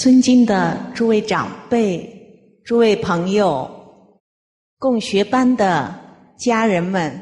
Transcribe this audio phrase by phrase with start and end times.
[0.00, 2.08] 尊敬的诸位长辈、
[2.64, 3.70] 诸位朋友、
[4.78, 5.94] 共学班的
[6.38, 7.20] 家人们、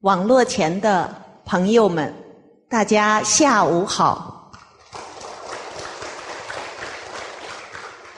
[0.00, 1.08] 网络前的
[1.44, 2.12] 朋友们，
[2.68, 4.50] 大家下午好。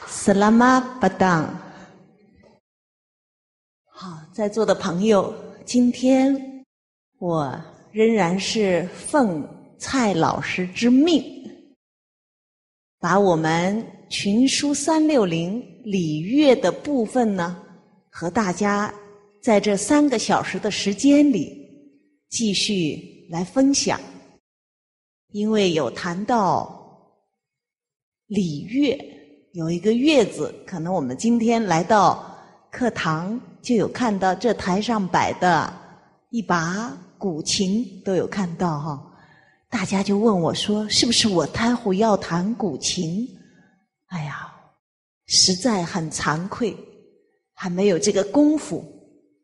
[0.06, 1.44] 斯拉玛巴当，
[3.91, 5.34] 好，在座的朋友，
[5.66, 6.34] 今天
[7.19, 7.55] 我
[7.92, 9.47] 仍然是奉
[9.78, 11.38] 蔡老师之命。
[13.00, 17.56] 把我们群书三六零礼乐的部分呢，
[18.10, 18.92] 和大家
[19.41, 21.56] 在这三个小时的时间里
[22.28, 24.00] 继续来分享。
[25.30, 26.74] 因为有谈到
[28.26, 28.98] 礼乐，
[29.52, 32.36] 有一个乐字，可能我们今天来到
[32.70, 35.72] 课堂就有看到这台上摆的
[36.30, 39.08] 一把古琴，都有看到哈。
[39.70, 43.28] 大家就问我说：“是不是我太虎要弹古琴？”
[44.08, 44.50] 哎呀，
[45.27, 46.75] 实在很惭愧，
[47.52, 48.83] 还没有这个功夫。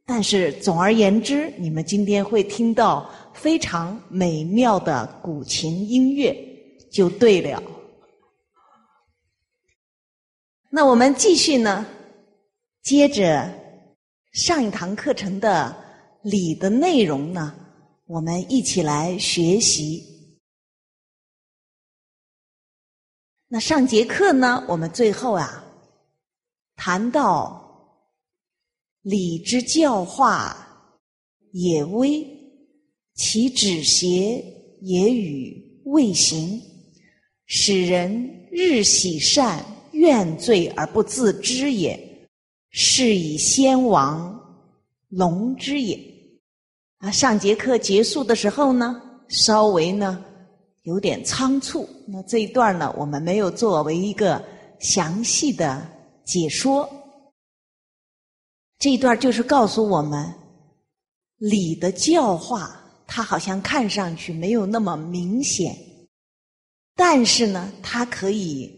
[0.06, 6.34] 但是总而言之，你们今天会听到非常美妙的古琴音乐，
[6.90, 7.62] 就对了。
[10.70, 11.86] 那我们继续呢，
[12.82, 13.52] 接着
[14.32, 15.76] 上一堂课程的
[16.22, 17.54] 礼的内容呢，
[18.06, 20.13] 我们一起来学习。
[23.54, 25.64] 那上节课呢，我们最后啊
[26.74, 27.64] 谈到
[29.02, 30.56] 礼之教化
[31.52, 32.26] 也微，
[33.14, 34.44] 其止邪
[34.80, 36.60] 也与未行，
[37.46, 42.28] 使人日喜善，怨罪而不自知也，
[42.70, 44.36] 是以先王
[45.10, 45.96] 龙之也。
[46.98, 50.24] 啊，上节课结束的时候呢，稍微呢。
[50.84, 54.42] 有点仓促，那这一段呢，我们没有作为一个
[54.78, 55.86] 详细的
[56.24, 56.88] 解说。
[58.78, 60.30] 这一段就是告诉我们，
[61.38, 65.74] 礼的教化，它好像看上去没有那么明显，
[66.94, 68.70] 但是呢，它可以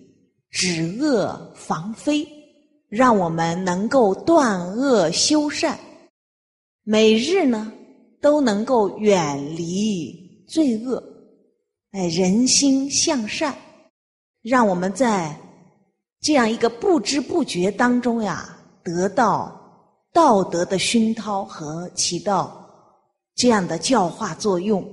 [0.48, 2.24] 止恶防非，
[2.88, 5.76] 让我们能够断恶修善，
[6.84, 7.72] 每日呢
[8.20, 11.02] 都能够远离罪恶。
[11.96, 13.56] 哎，人心向善，
[14.42, 15.34] 让我们在
[16.20, 19.58] 这样一个不知不觉当中呀，得到
[20.12, 22.68] 道德的熏陶和起到
[23.34, 24.86] 这样的教化作用，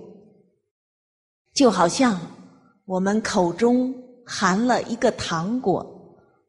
[1.53, 2.17] 就好像
[2.85, 3.93] 我们口中
[4.25, 5.85] 含了一个糖果，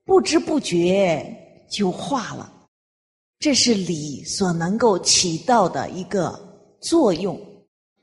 [0.04, 1.36] 不知不觉
[1.68, 2.52] 就化了，
[3.40, 6.38] 这是礼所能够起到的一个
[6.80, 7.36] 作用。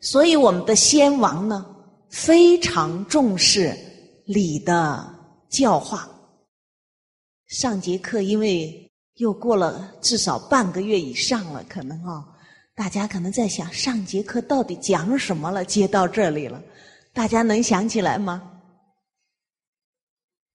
[0.01, 1.70] 所以，我们的先王呢？
[2.11, 3.75] 非常重视
[4.25, 5.15] 礼的
[5.49, 6.09] 教化。
[7.47, 12.25] 上节课因为又过了至少半个月以上了，可能啊，
[12.75, 15.63] 大家可能在想上节课到底讲什么了？
[15.63, 16.61] 接到这里了，
[17.13, 18.41] 大家能想起来吗？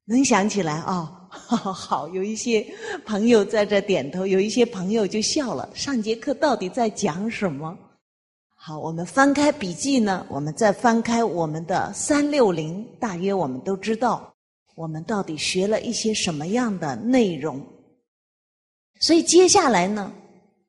[0.04, 1.28] 能想起来啊？
[1.30, 2.66] 好，有一些
[3.04, 5.68] 朋友在这点头，有一些朋友就笑了。
[5.74, 7.76] 上节课到底在讲什么？
[8.68, 14.34] 好，我们翻开笔记呢，我们再翻开我们的三六零，大约我们都知道
[14.74, 17.64] 我们到底学了一些什么样的内容。
[18.98, 20.12] 所以接下来呢，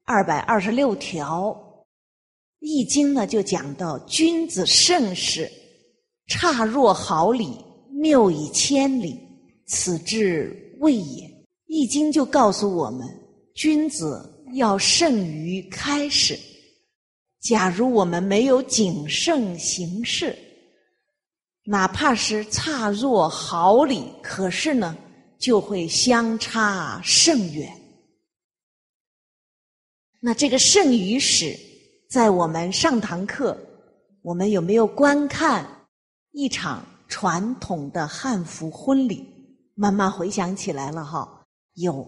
[0.05, 1.49] 二百二十六条
[2.59, 5.51] 《易经》呢就讲到：君子慎始，
[6.27, 7.57] 差若毫厘，
[7.99, 9.19] 谬以千里，
[9.65, 11.25] 此之谓也。
[11.65, 13.07] 《易经》就告诉我们，
[13.55, 14.23] 君子
[14.53, 16.37] 要慎于开始。
[17.39, 20.37] 假如我们没有谨慎行事，
[21.63, 24.97] 哪怕是差若毫厘，可是呢，
[25.37, 27.71] 就会相差甚远。
[30.19, 31.57] 那这个剩余史，
[32.09, 33.57] 在我们上堂课，
[34.23, 35.65] 我们有没有观看
[36.31, 39.25] 一场传统的汉服婚礼？
[39.75, 41.45] 慢慢回想起来了哈，
[41.75, 42.05] 有。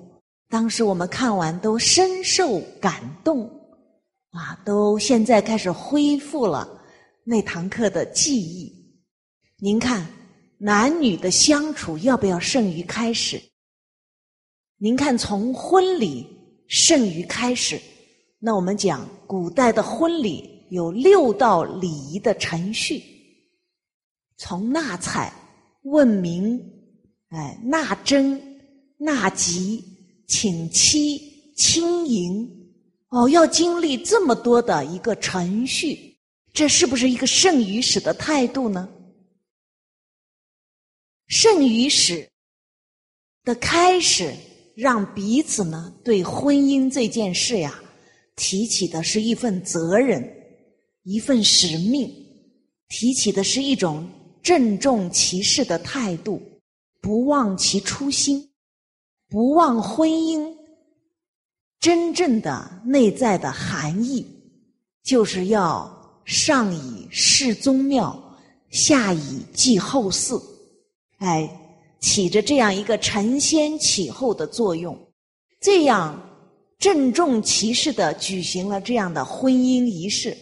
[0.49, 3.47] 当时我们看完都深受感动。
[4.31, 6.67] 啊，都现在开始恢复了
[7.23, 8.71] 那堂课的记忆。
[9.57, 10.05] 您看，
[10.59, 13.41] 男女的相处要不要胜于开始？
[14.77, 16.27] 您看，从婚礼
[16.67, 17.81] 胜于开始。
[18.37, 23.03] 那我们讲，古代的婚礼有六道礼仪的程序：
[24.37, 25.33] 从纳采、
[25.81, 26.57] 问名、
[27.29, 28.39] 哎纳征、
[28.97, 29.83] 纳吉、
[30.27, 31.17] 请妻、
[31.57, 32.58] 亲迎。
[33.09, 36.15] 哦，要经历这么多的一个程序，
[36.53, 38.87] 这是不是一个圣于史的态度呢？
[41.27, 42.29] 圣于史
[43.43, 44.33] 的开始，
[44.75, 47.81] 让彼此呢对婚姻这件事呀，
[48.35, 50.23] 提起的是一份责任，
[51.03, 52.11] 一份使命，
[52.89, 54.07] 提起的是一种
[54.43, 56.41] 郑重其事的态度，
[57.01, 58.51] 不忘其初心，
[59.27, 60.55] 不忘婚姻
[61.79, 64.25] 真正的内在的含义，
[65.03, 65.89] 就是要
[66.25, 68.21] 上以事宗庙，
[68.69, 70.41] 下以继后嗣，
[71.17, 71.49] 哎。
[72.01, 74.97] 起着这样一个承先启后的作用，
[75.59, 76.17] 这样
[76.77, 80.33] 郑重其事的举行了这样的婚姻仪式，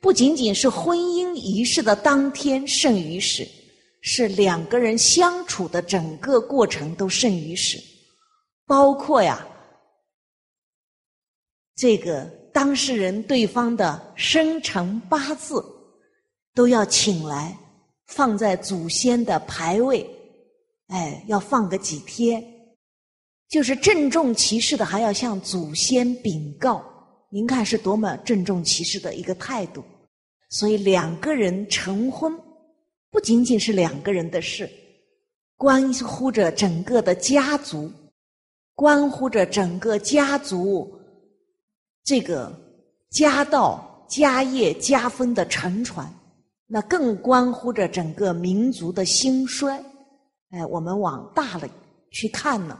[0.00, 3.46] 不仅仅是婚姻仪式的当天胜于始，
[4.00, 7.80] 是两个人相处的整个过程都胜于始，
[8.66, 9.46] 包括呀，
[11.78, 15.64] 这个当事人对方的生辰八字
[16.52, 17.56] 都要请来，
[18.08, 20.04] 放在祖先的牌位。
[20.88, 22.44] 哎，要放个几天，
[23.48, 26.84] 就是郑重其事的，还要向祖先禀告。
[27.30, 29.84] 您看是多么郑重其事的一个态度。
[30.48, 32.36] 所以两个人成婚，
[33.08, 34.68] 不仅仅是两个人的事，
[35.56, 37.88] 关乎着整个的家族，
[38.74, 40.97] 关乎着整个家族
[42.04, 42.52] 这个
[43.10, 46.10] 家道、家业、家风的承传，
[46.66, 49.82] 那更关乎着整个民族的兴衰。
[50.50, 51.68] 哎，我们往大了
[52.10, 52.78] 去看呢，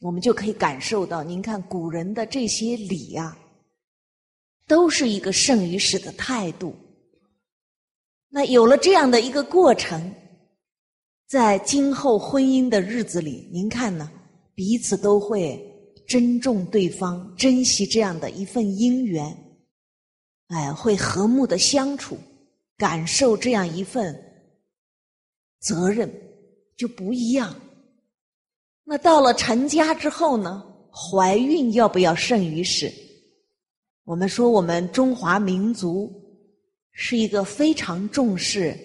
[0.00, 3.36] 我们就可以感受到，您看古人的这些礼呀，
[4.66, 6.74] 都是一个胜于始的态度。
[8.30, 10.14] 那有了这样的一个过程，
[11.28, 14.10] 在今后婚姻的日子里，您看呢，
[14.54, 15.71] 彼此都会
[16.06, 19.36] 珍重对方，珍惜这样的一份姻缘，
[20.48, 22.18] 哎，会和睦的相处，
[22.76, 24.14] 感受这样一份
[25.60, 26.10] 责任。
[26.74, 27.54] 就不一样。
[28.82, 30.64] 那到了成家之后呢？
[30.90, 32.92] 怀孕要不要胜于始？
[34.04, 36.10] 我们说，我们中华民族
[36.90, 38.76] 是一个非常重视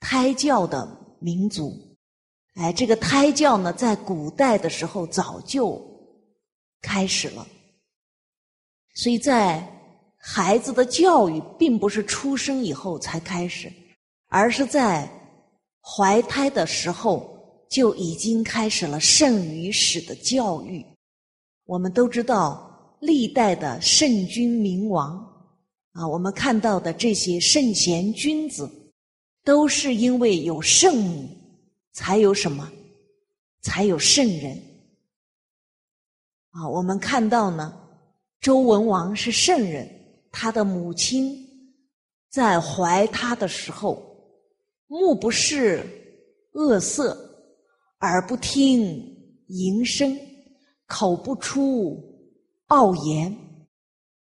[0.00, 0.88] 胎教的
[1.20, 1.72] 民族。
[2.54, 5.76] 哎，这个胎教呢，在古代的时候早就
[6.90, 7.46] 开始了。
[8.94, 9.66] 所以在
[10.16, 13.72] 孩子的教育，并不是出生以后才开始，
[14.28, 15.10] 而是在。
[15.88, 17.12] 怀胎的时候
[17.70, 20.84] 就已经开始了圣与史的教育。
[21.64, 25.16] 我们都知道，历代的圣君明王
[25.92, 28.68] 啊，我们看到的这些圣贤君子，
[29.44, 31.28] 都是因为有圣母，
[31.92, 32.68] 才有什么，
[33.62, 34.60] 才有圣人。
[36.56, 37.72] 啊，我们看到呢，
[38.40, 39.86] 周文王是圣人，
[40.32, 41.36] 他的母亲
[42.30, 44.02] 在怀他的时候。
[44.88, 45.84] 目不视
[46.52, 47.10] 恶色，
[48.02, 48.80] 耳不听
[49.48, 50.16] 淫声，
[50.86, 52.00] 口不出
[52.68, 53.36] 傲言。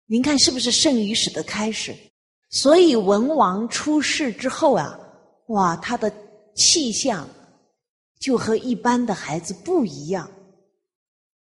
[0.04, 1.96] 您看是不是圣与史的开始？
[2.50, 5.00] 所以文王出世之后啊，
[5.46, 6.12] 哇，他的
[6.54, 7.26] 气象
[8.18, 10.30] 就和一般的孩子不一样。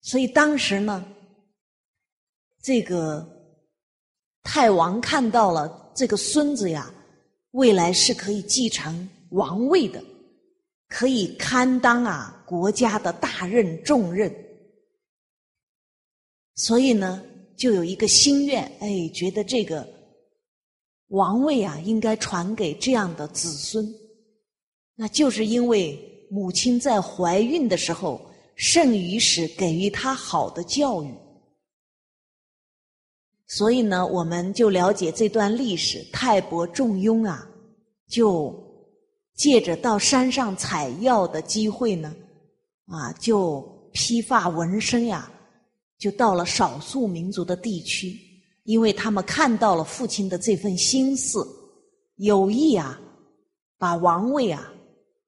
[0.01, 1.05] 所以当时呢，
[2.63, 3.27] 这个
[4.43, 6.93] 太王看到了这个孙子呀。
[7.53, 10.05] 未来是可以继承王位的，
[10.87, 14.31] 可以堪当啊国家的大任重任，
[16.57, 17.25] 所以呢，
[17.57, 19.89] 就有一个心愿，哎，觉得这个
[21.09, 23.93] 王位啊应该传给这样的子孙，
[24.95, 25.99] 那就是因为
[26.31, 28.28] 母亲在怀孕的时候，
[28.59, 31.15] 圣于时给予他好的教育。
[33.47, 36.05] 所以呢，我们就了解这段历史。
[36.13, 37.49] 泰伯仲雍啊，
[38.09, 38.53] 就
[39.35, 42.15] 借着到山上采药的机会呢，
[42.87, 43.63] 啊，就
[43.93, 45.31] 披发纹身呀，
[45.97, 48.19] 就到了少数民族的地区，
[48.65, 51.47] 因为他们看到了父亲的这份心思，
[52.17, 53.01] 有意啊，
[53.79, 54.71] 把王位啊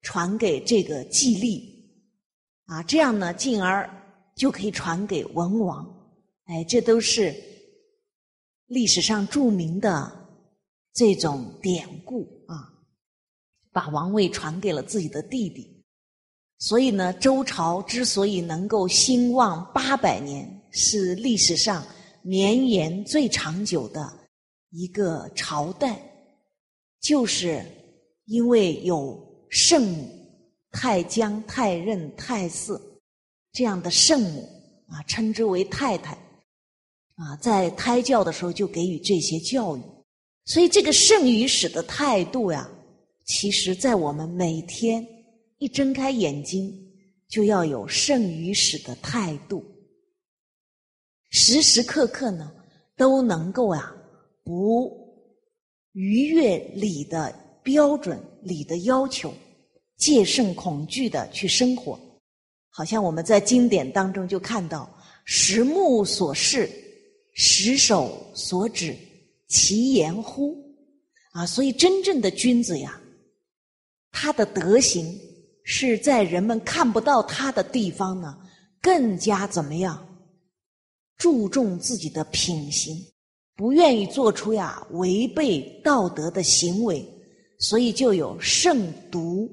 [0.02, 1.69] 传给这个季历，
[2.70, 3.88] 啊，这样呢，进而
[4.36, 5.84] 就可以传给文王。
[6.44, 7.34] 哎，这都是。
[8.66, 10.12] 历史上著名的
[10.94, 12.72] 这种典故啊，
[13.72, 15.84] 把王位传给了自己的弟弟，
[16.60, 21.84] 所以呢，周朝之所以能够兴旺八百年，是历史上
[22.22, 24.08] 绵延最长久的
[24.70, 26.00] 一个朝代，
[27.00, 27.60] 就是
[28.26, 30.19] 因为有圣母
[30.70, 32.80] 太姜、太任、太姒
[33.52, 34.48] 这样的圣母
[34.88, 36.12] 啊，称之为太太。
[37.16, 39.82] 啊，在胎教的时候就给予这些教育，
[40.46, 42.66] 所以这个圣与始的态度呀，
[43.26, 45.06] 其实在我们每天
[45.58, 46.72] 一睁开眼睛
[47.28, 49.62] 就要有圣与使的态度，
[51.28, 52.50] 时时刻刻呢
[52.96, 53.94] 都能够啊
[54.42, 54.90] 不
[55.92, 59.30] 逾越礼的标准、礼的要求，
[60.00, 61.97] 戒慎恐惧的去生活。
[62.71, 64.92] 好像我们在经典当中就看到：
[65.25, 66.69] 十目所视，
[67.35, 68.97] 十手所指，
[69.47, 70.57] 其言乎？
[71.30, 73.00] 啊，所以真正的君子呀，
[74.11, 75.16] 他的德行。
[75.62, 78.37] 是在人们看不到他的地方呢，
[78.80, 80.04] 更加怎么样？
[81.16, 82.97] 注重自己的品行，
[83.54, 87.07] 不愿意做出呀违背道德的行为，
[87.59, 89.49] 所以就有慎独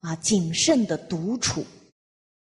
[0.00, 1.64] 啊谨慎的独处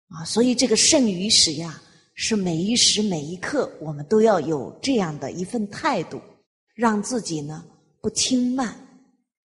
[0.10, 1.82] 啊，所以这个慎与始呀，
[2.14, 6.20] 是每一时每一刻我们都要有这样的一份态度，
[6.76, 7.64] 让自己呢
[8.02, 8.76] 不轻慢，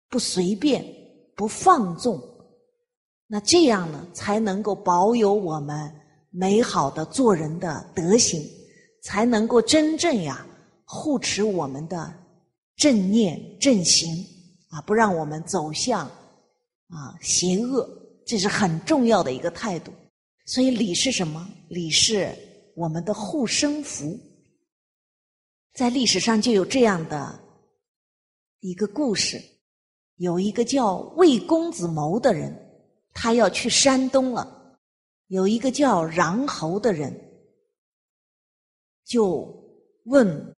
[0.08, 0.84] 不随便，
[1.34, 2.20] 不放纵。
[3.26, 5.92] 那这样呢，才能够保有我们
[6.30, 8.42] 美好的做人的德行，
[9.02, 10.46] 才能够真正呀
[10.84, 12.12] 护持我们的
[12.76, 14.14] 正念正行
[14.68, 16.10] 啊，不让我们走向
[16.92, 17.88] 啊邪恶，
[18.24, 19.92] 这是很重要的一个态度。
[20.44, 21.48] 所以礼是什么？
[21.68, 22.32] 礼是
[22.76, 24.16] 我们的护身符。
[25.72, 27.40] 在历史上就有这样的
[28.60, 29.42] 一个故事，
[30.16, 32.56] 有一个叫魏公子谋的人。
[33.14, 34.78] 他要去山东了，
[35.26, 37.14] 有一个叫穰侯的人，
[39.04, 39.54] 就
[40.04, 40.54] 问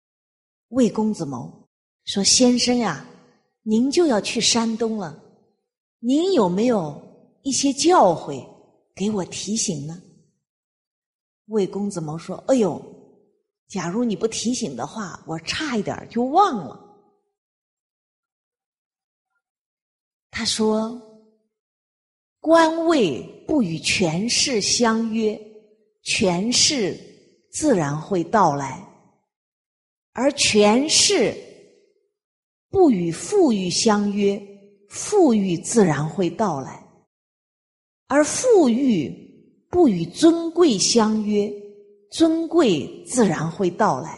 [0.67, 1.67] 魏公子谋
[2.05, 3.03] 说：“先生呀，
[3.63, 5.23] 您就要去山东了，
[6.05, 7.01] 您有没有
[7.43, 8.45] 一些教诲
[8.93, 10.01] 给我提醒呢？”
[11.48, 12.81] 魏公子谋说：“哎呦，
[13.67, 16.77] 假如你不提醒的话，我差一点就忘了。”
[20.29, 21.10] 他说。
[22.45, 25.39] 官位不与权势相约，
[26.01, 27.00] 权势
[27.50, 28.86] 自然会到来；
[30.12, 31.33] 而权势
[32.69, 34.38] 不与富裕相约，
[34.93, 36.73] 富裕自然会到来；
[38.07, 39.12] 而富裕
[39.67, 41.51] 不与尊贵相约，
[42.12, 44.12] 尊贵自然会到来；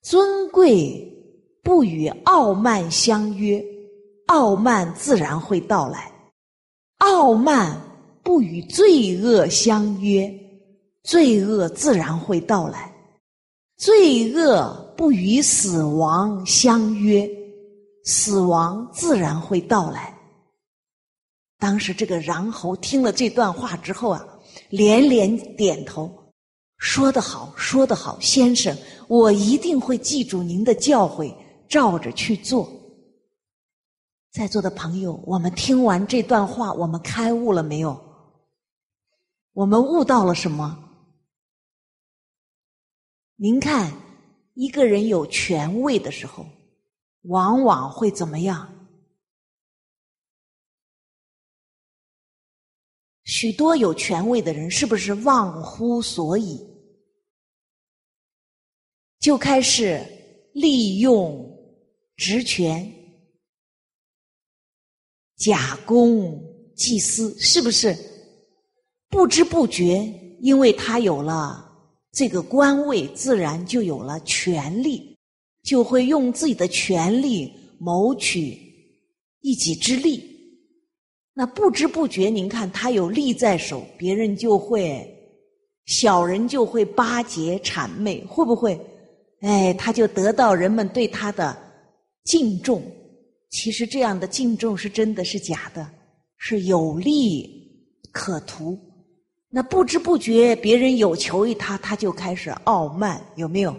[0.00, 1.12] 尊贵
[1.60, 3.60] 不与傲慢相约，
[4.26, 6.08] 傲慢自然会到来。
[6.98, 7.76] 傲慢
[8.22, 10.32] 不与罪恶相约，
[11.02, 12.78] 罪恶自然会到来；
[13.76, 17.28] 罪恶不与死亡相约，
[18.04, 20.16] 死亡自然会到来。
[21.58, 24.24] 当时这个穰侯听了这段话之后啊，
[24.68, 26.32] 连连点头，
[26.76, 28.76] 说得好，说得好，先生，
[29.08, 31.34] 我一定会记住您的教诲，
[31.68, 32.70] 照着去做。
[34.30, 37.98] 在座的朋友，我们听完这段话，我们开悟了没有？
[39.52, 40.78] 我们悟到了什么？
[43.36, 43.92] 您看，
[44.54, 46.44] 一个人有权位的时候，
[47.24, 48.70] 往往会怎么样？
[53.24, 56.60] 许多有权位的人，是不是忘乎所以，
[59.18, 60.04] 就开始
[60.52, 61.50] 利用
[62.16, 62.90] 职权？
[65.36, 66.38] 假公
[66.76, 67.96] 济私，是不是
[69.08, 70.04] 不知不觉？
[70.40, 71.72] 因为他有了
[72.12, 75.13] 这个官位，自然就有了权利，
[75.64, 78.56] 就会用自己的权利谋取
[79.40, 80.22] 一己之利。
[81.32, 85.04] 那不知不觉，您看他有利在手，别人就会
[85.86, 88.78] 小人就会巴结谄媚，会不会？
[89.40, 91.56] 哎，他就得到人们对他的
[92.24, 92.80] 敬重。
[93.50, 95.88] 其实这样的敬重是真的是假的，
[96.36, 97.48] 是有利
[98.12, 98.78] 可图。
[99.50, 103.74] 那不知不觉别人有求于他，他就开始傲慢，有没有？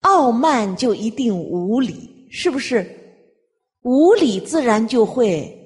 [0.00, 2.86] 傲慢就一定无礼，是不是？
[3.82, 5.56] 无礼自然就会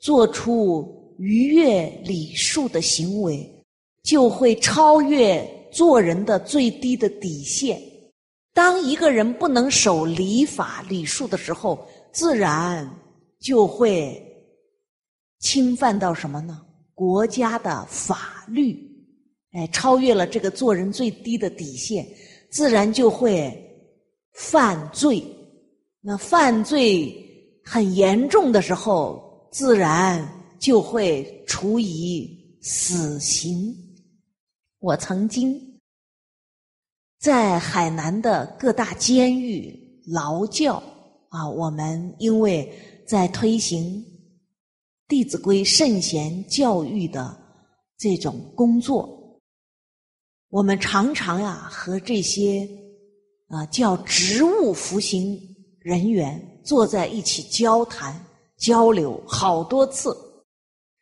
[0.00, 3.48] 做出逾越礼数的行为，
[4.02, 7.80] 就会超越做人的最低的底线。
[8.52, 12.88] 当一个人不能守礼法礼数的时候，自然
[13.40, 14.22] 就会
[15.40, 16.62] 侵犯到什么呢？
[16.94, 18.78] 国家的法律，
[19.52, 22.06] 哎，超越了这个做人最低的底线，
[22.48, 23.52] 自然就会
[24.36, 25.22] 犯罪。
[26.00, 30.26] 那犯罪很严重的时候，自然
[30.58, 33.74] 就会处以死刑。
[34.78, 35.80] 我曾经
[37.18, 40.82] 在海南的各大监狱劳教。
[41.28, 42.72] 啊，我们因为
[43.06, 44.00] 在推行
[45.08, 47.36] 《弟子规》圣贤教育的
[47.98, 49.40] 这种工作，
[50.48, 52.66] 我们常常呀和这些
[53.48, 55.38] 啊叫职务服刑
[55.78, 58.18] 人员坐在一起交谈
[58.58, 60.16] 交流好多次，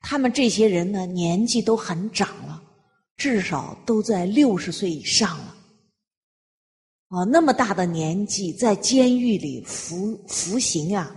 [0.00, 2.62] 他们这些人呢年纪都很长了，
[3.16, 5.56] 至少都在六十岁以上了。
[7.08, 11.14] 啊，那么大的年纪在监狱里服服刑啊，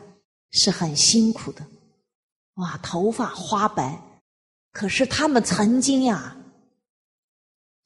[0.52, 1.66] 是很辛苦的。
[2.56, 4.00] 哇，头发花白。
[4.72, 6.37] 可是他们曾经呀，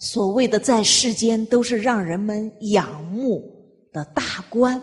[0.02, 3.40] 所谓的在世间都是让人们仰慕
[3.94, 4.82] 的大官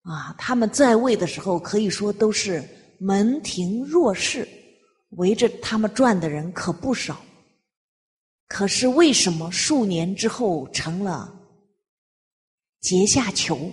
[0.00, 2.64] 啊，他们在位的时候可以说都是
[2.98, 4.48] 门庭若市，
[5.10, 7.20] 围着他们转的人可不少。
[8.46, 11.30] 可是为什么数年之后成了
[12.80, 13.70] 阶下囚？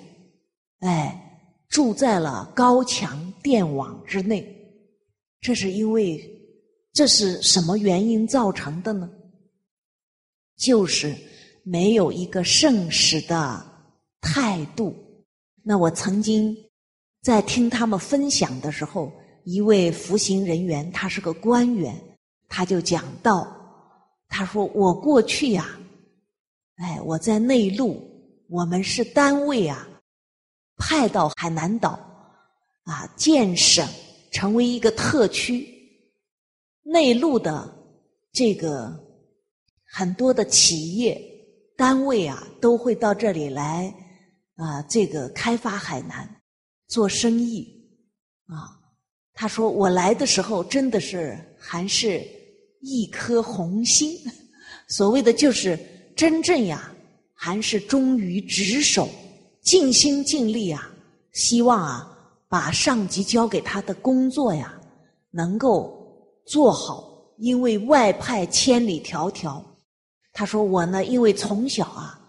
[0.80, 1.40] 哎，
[1.70, 4.46] 住在了高墙电网之内，
[5.40, 6.32] 这是因为。
[6.92, 9.10] 这是什么原因造成的呢？
[10.58, 11.16] 就是
[11.64, 13.66] 没有一个圣使的
[14.22, 14.96] 态度。
[15.64, 16.56] 那我曾经
[17.22, 19.12] 在听他们分享的时候，
[19.44, 21.96] 一位服刑人员，他是个官员，
[22.48, 23.48] 他就讲到，
[24.28, 25.80] 他说：“我过去呀，
[26.76, 28.00] 哎，我在内陆，
[28.50, 29.88] 我们是单位啊，
[30.78, 32.00] 派到海南岛
[32.84, 33.88] 啊建省，
[34.32, 35.68] 成为一个特区。”
[36.88, 37.68] 内陆的
[38.32, 38.96] 这个
[39.98, 41.18] 很多的企业
[41.78, 43.94] 单位啊，都会到这里来
[44.58, 46.30] 啊，这个开发海南
[46.86, 47.66] 做生意
[48.48, 48.76] 啊。
[49.34, 52.22] 他说我来的时候真的是还是
[52.82, 54.20] 一颗红心，
[54.90, 55.80] 所谓的就是
[56.14, 56.94] 真正呀，
[57.34, 59.08] 还是忠于职守，
[59.62, 60.92] 尽心尽力啊，
[61.32, 62.18] 希望啊，
[62.50, 64.78] 把上级交给他的工作呀，
[65.32, 65.96] 能够。
[66.46, 69.64] 做好，因为外派千里迢迢。
[70.38, 72.20] 他说：“我呢，因为从小啊，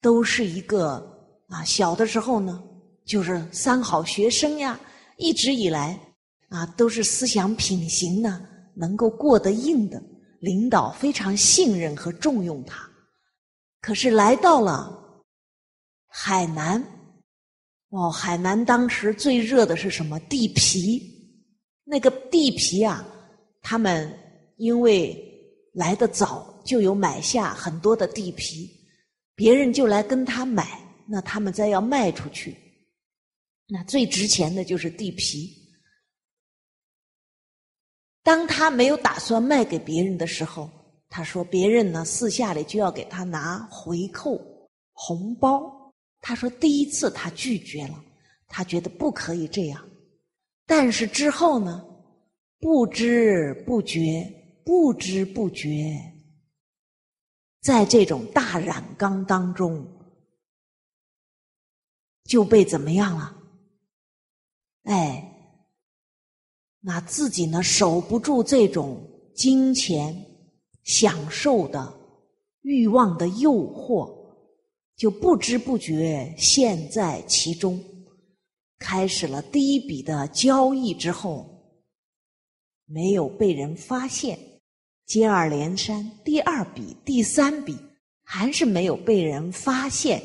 [0.00, 1.04] 都是一个
[1.48, 2.62] 啊，小的时候呢，
[3.04, 4.78] 就是三好学生呀，
[5.16, 5.98] 一直以来
[6.48, 8.40] 啊，都是思想品行呢，
[8.72, 10.00] 能够过得硬的，
[10.38, 12.88] 领导非常信任和重用他。
[13.80, 14.96] 可是来到了
[16.06, 16.80] 海南，
[17.88, 20.20] 哦，海南当时最热的是什么？
[20.20, 21.02] 地皮，
[21.82, 23.04] 那个地皮啊。”
[23.68, 24.16] 他们
[24.58, 25.35] 因为
[25.76, 28.66] 来的早，就有买下很多的地皮，
[29.34, 32.56] 别人就来跟他买，那他们再要卖出去，
[33.68, 35.54] 那最值钱的就是地皮。
[38.22, 40.70] 当他没有打算卖给别人的时候，
[41.10, 44.40] 他说别人呢私下里就要给他拿回扣
[44.94, 45.92] 红包。
[46.22, 48.02] 他说第一次他拒绝了，
[48.48, 49.86] 他觉得不可以这样，
[50.66, 51.84] 但是之后呢？
[52.58, 54.26] 不知不觉，
[54.66, 55.96] 不知不觉，
[57.60, 59.86] 在这种大染缸当中，
[62.24, 63.32] 就被怎么样了？
[64.82, 65.62] 哎，
[66.80, 70.12] 那自己呢守不住这种金钱
[70.82, 71.96] 享受的
[72.62, 74.12] 欲望的诱惑，
[74.96, 77.80] 就不知不觉陷在其中，
[78.80, 81.52] 开始了第一笔的交易之后。
[82.88, 84.38] 没有被人发现，
[85.06, 87.78] 接二连三，第二笔、第三笔，
[88.24, 90.20] 还是没有被人发现。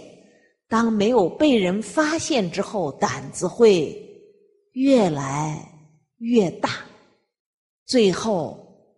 [0.67, 3.95] 当没有被人发现之后，胆子会
[4.71, 5.63] 越来
[6.17, 6.83] 越大，
[7.85, 8.57] 最后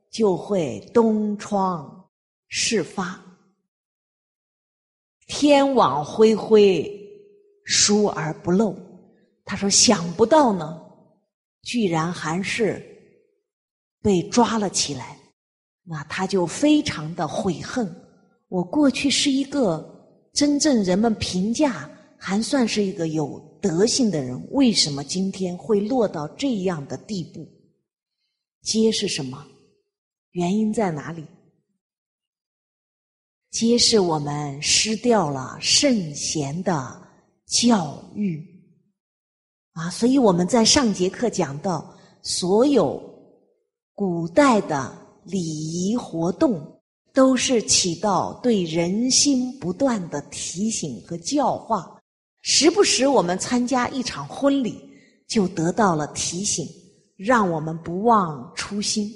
[0.09, 2.09] 就会东窗
[2.47, 3.21] 事发，
[5.27, 6.89] 天网恢恢，
[7.65, 8.75] 疏而不漏。
[9.43, 10.81] 他说：“想不到呢，
[11.61, 12.89] 居然还是。”
[14.03, 15.12] 被抓了起来，
[15.85, 17.93] 那他就非常的悔恨。
[18.47, 19.83] 我过去是一个
[20.33, 27.47] 真正人们评价还算是一个有德性的人，为什么今天会落到这样的地步？
[28.61, 29.45] 皆是什么？
[30.31, 31.25] 原因在哪里？
[33.51, 37.01] 皆是我们失掉了圣贤的
[37.45, 38.43] 教育
[39.73, 39.89] 啊！
[39.89, 43.11] 所以我们在上节课讲到所有。
[43.95, 44.91] 古代的
[45.25, 46.61] 礼仪活动
[47.13, 51.99] 都是起到对人心不断的提醒和教化，
[52.41, 54.79] 时不时我们参加一场婚礼，
[55.27, 56.67] 就得到了提醒，
[57.15, 59.07] 让我们不忘初心；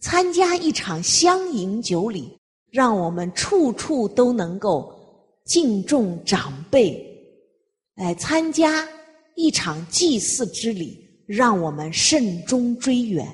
[0.00, 2.38] 参加一场相迎酒礼，
[2.70, 4.94] 让我们处处都能够
[5.44, 6.94] 敬重长辈；
[7.96, 8.88] 哎，参加
[9.34, 13.26] 一场祭祀之礼，让我们慎终追远。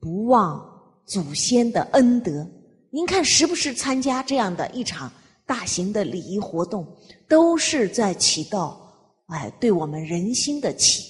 [0.00, 0.73] 不忘
[1.06, 2.46] 祖先的恩德，
[2.90, 5.12] 您看，时不时参加这样的一场
[5.44, 6.86] 大型的礼仪活动，
[7.28, 8.80] 都是在起到
[9.26, 11.04] 哎，对我们人心的起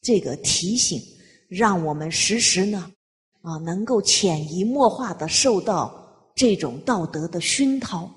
[0.00, 0.98] 这个提醒，
[1.48, 2.90] 让我们时时呢
[3.42, 5.94] 啊，能够潜移默化的受到
[6.34, 8.10] 这种道德的熏陶，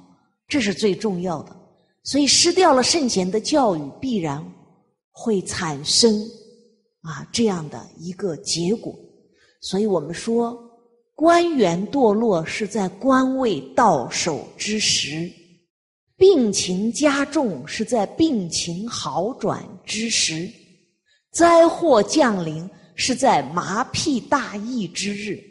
[0.47, 1.53] 这是最重要的。
[2.03, 4.41] 所以，失掉了圣贤的教育，必然
[5.11, 6.17] 会产生
[7.01, 8.95] 啊这样的一个结果。
[9.59, 10.63] 所以我们说。
[11.17, 15.27] 官员堕落是在官位到手之时，
[16.15, 20.47] 病情加重是在病情好转之时，
[21.31, 25.43] 灾祸降临是在麻痹大意之日，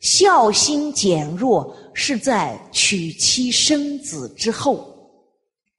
[0.00, 4.94] 孝心减弱是在娶妻生子之后，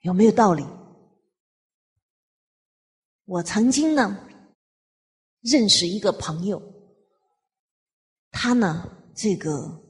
[0.01, 0.65] 有没有道理？
[3.25, 4.17] 我曾经呢
[5.41, 6.59] 认识一个朋友，
[8.31, 8.91] 他呢。
[9.15, 9.81] 这个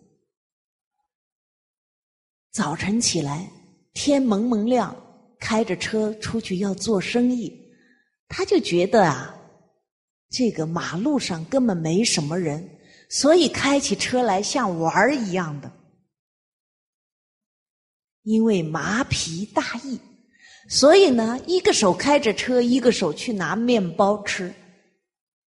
[2.52, 3.50] 早晨起来，
[3.94, 4.96] 天蒙蒙亮，
[5.40, 7.52] 开着车出去要做生意，
[8.28, 9.36] 他就觉得啊，
[10.30, 12.70] 这个马路上根本没什么人，
[13.10, 15.72] 所以开起车来像玩儿一样的。
[18.22, 20.00] 因为麻皮大意，
[20.70, 24.54] 所以呢，一个手开着车，一个手去拿面包吃，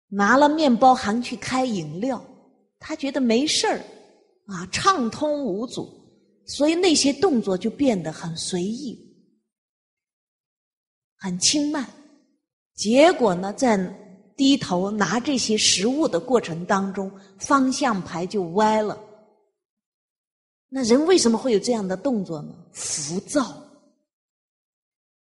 [0.09, 2.23] 拿了面包还去开饮料。
[2.85, 3.79] 他觉得没事儿，
[4.47, 5.89] 啊，畅通无阻，
[6.47, 8.99] 所以那些动作就变得很随意、
[11.17, 11.89] 很轻慢。
[12.75, 13.79] 结果呢，在
[14.37, 18.99] 低头拿这些食物的过程当中，方向盘就歪了。
[20.69, 22.53] 那人为什么会有这样的动作呢？
[22.73, 23.63] 浮躁。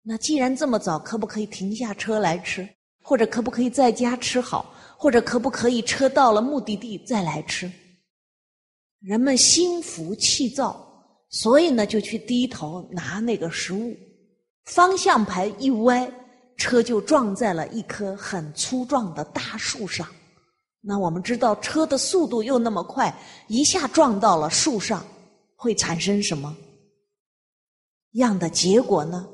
[0.02, 2.68] 那既然这么早，可不可以停下车来吃？
[3.04, 4.74] 或者可不可以在家吃好？
[5.02, 7.72] 或者可不可以车到了目的地再来吃？
[9.00, 10.80] 人们心浮气躁，
[11.32, 13.98] 所以呢就去低头拿那个食物，
[14.66, 16.08] 方向盘一歪，
[16.56, 20.08] 车就撞在了一棵很粗壮的大树上。
[20.82, 23.12] 那我们知道车的速度又那么快，
[23.48, 25.04] 一下撞到了树上，
[25.56, 26.56] 会产生什么
[28.12, 29.28] 样的结果呢？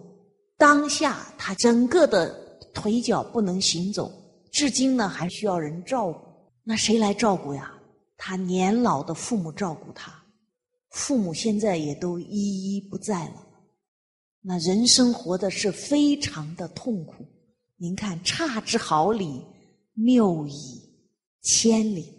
[0.58, 2.30] 当下他整个的
[2.74, 4.10] 腿脚不能行走。
[4.58, 6.20] 至今呢，还需要人照顾。
[6.64, 7.72] 那谁来照顾呀？
[8.18, 10.12] 他年老的父母照顾他，
[10.90, 12.26] 父母现在也都一
[12.76, 13.48] 一不在了。
[14.42, 17.24] 那人生活的是非常的痛苦。
[17.76, 19.46] 您看，差之毫厘，
[19.94, 20.82] 谬以
[21.44, 22.12] 千里，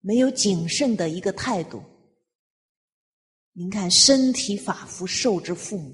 [0.00, 1.82] 没有谨慎的一个态度。
[3.54, 5.92] 您看，身体发肤受之父母。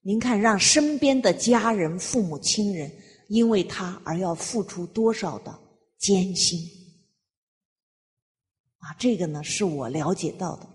[0.00, 2.90] 您看，让身边的家人、父母亲人。
[3.34, 5.52] 因为他而要付出多少的
[5.98, 6.56] 艰辛
[8.78, 8.94] 啊！
[8.96, 10.68] 这个呢是我了解到的。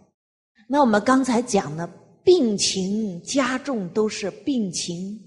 [0.67, 1.87] 那我们刚才讲的
[2.21, 5.17] 病情加重都是病情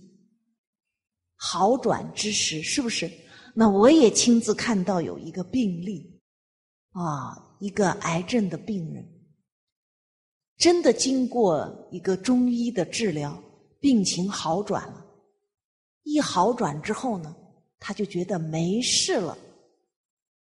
[1.36, 3.10] 好转之时，是不是？
[3.54, 6.20] 那我也亲自看到有一个病例
[6.90, 9.08] 啊，一个癌症的病人，
[10.58, 13.42] 真的经过一个中医的治疗，
[13.80, 15.01] 病情好转了。
[16.04, 17.34] 一好转之后呢，
[17.78, 19.38] 他就觉得没事了。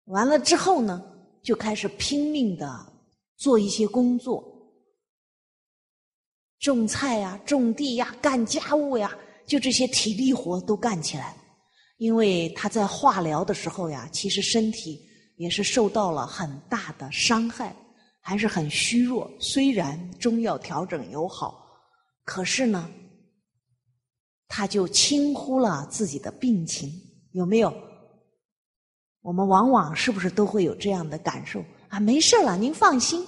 [0.05, 1.01] 完了之后呢，
[1.41, 2.93] 就开始拼命的
[3.37, 4.43] 做一些工作，
[6.59, 11.35] 种菜呀、种地呀、干家务呀，就这些体力活都干起来。
[11.97, 15.01] 因为他在化疗的时候呀，其实身体
[15.37, 17.75] 也是受到了很大的伤害，
[18.21, 19.31] 还是很虚弱。
[19.39, 21.65] 虽然中药调整有好，
[22.25, 22.91] 可是呢。
[24.47, 26.91] 他就轻忽了自己的病情，
[27.31, 27.73] 有没有？
[29.21, 31.99] 我们往往是不是都会有这样的感受啊？
[31.99, 33.25] 没事了，您放心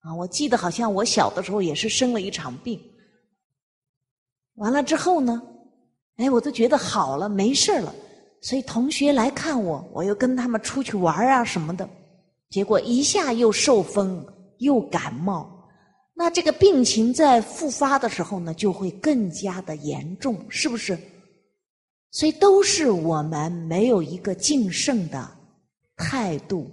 [0.00, 0.14] 啊！
[0.14, 2.80] 我记得好像我小的时候也是生了一场病，
[4.54, 5.42] 完了之后呢，
[6.16, 7.94] 哎，我都觉得好了，没事了。
[8.40, 11.88] 所以同学来看我，我又跟他们出去玩啊什么的，
[12.48, 14.24] 结果一下又受风
[14.58, 15.55] 又感冒。
[16.18, 20.98] 那这个病情在复发的时候呢，就会更加的严重，是不是？
[22.10, 25.30] 所以都是我们没有一个敬圣的
[25.94, 26.70] 态度。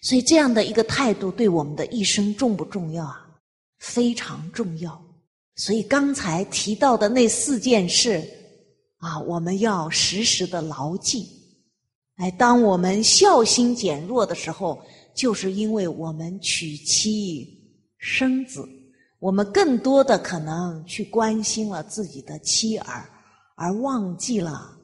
[0.00, 3.24] 所以这样的一个态度对我们的一生重不重要啊？
[3.78, 5.00] 非常重要。
[5.54, 8.28] 所以刚才提到的那四件事
[8.96, 11.28] 啊，我们要时时的牢记。
[12.16, 14.84] 哎，当我们孝心减弱的时候，
[15.14, 17.51] 就是因为我们娶妻。
[18.02, 18.68] 生子，
[19.20, 23.08] 我们更多的可能去关心了自己的妻儿，
[23.54, 24.76] 而忘记了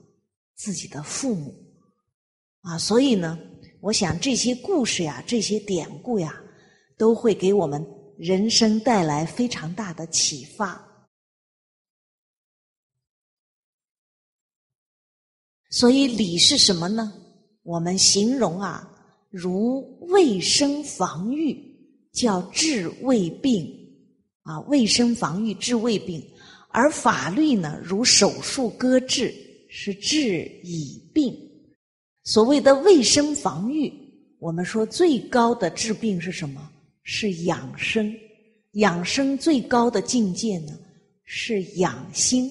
[0.54, 1.52] 自己的父母
[2.60, 2.78] 啊。
[2.78, 3.36] 所以呢，
[3.80, 6.40] 我想这些故事呀，这些典故呀，
[6.96, 7.84] 都会给我们
[8.16, 10.80] 人生带来非常大的启发。
[15.70, 17.12] 所以礼是什么呢？
[17.64, 18.88] 我们形容啊，
[19.28, 21.67] 如卫生防御，
[22.18, 23.72] 叫治未病
[24.42, 26.20] 啊，卫生防御治未病；
[26.70, 29.32] 而法律呢，如手术割治，
[29.68, 31.32] 是治已病。
[32.24, 33.92] 所谓的卫生防御，
[34.40, 36.68] 我们说最高的治病是什么？
[37.04, 38.12] 是养生。
[38.72, 40.76] 养生最高的境界呢，
[41.24, 42.50] 是养心。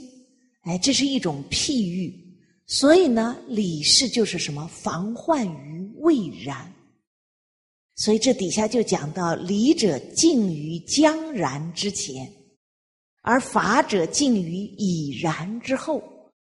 [0.61, 2.13] 哎，这是一种譬喻。
[2.65, 4.67] 所以呢，理事就是什么？
[4.67, 6.73] 防患于未然。
[7.97, 12.31] 所以这底下就讲到，礼者敬于将然之前，
[13.21, 16.01] 而法者敬于已然之后。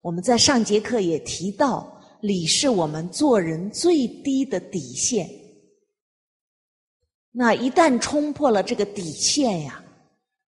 [0.02, 5.28] 我们在上节课也提到，礼是我们做人最低的底线。
[7.32, 9.84] 那一旦冲破了这个底线呀，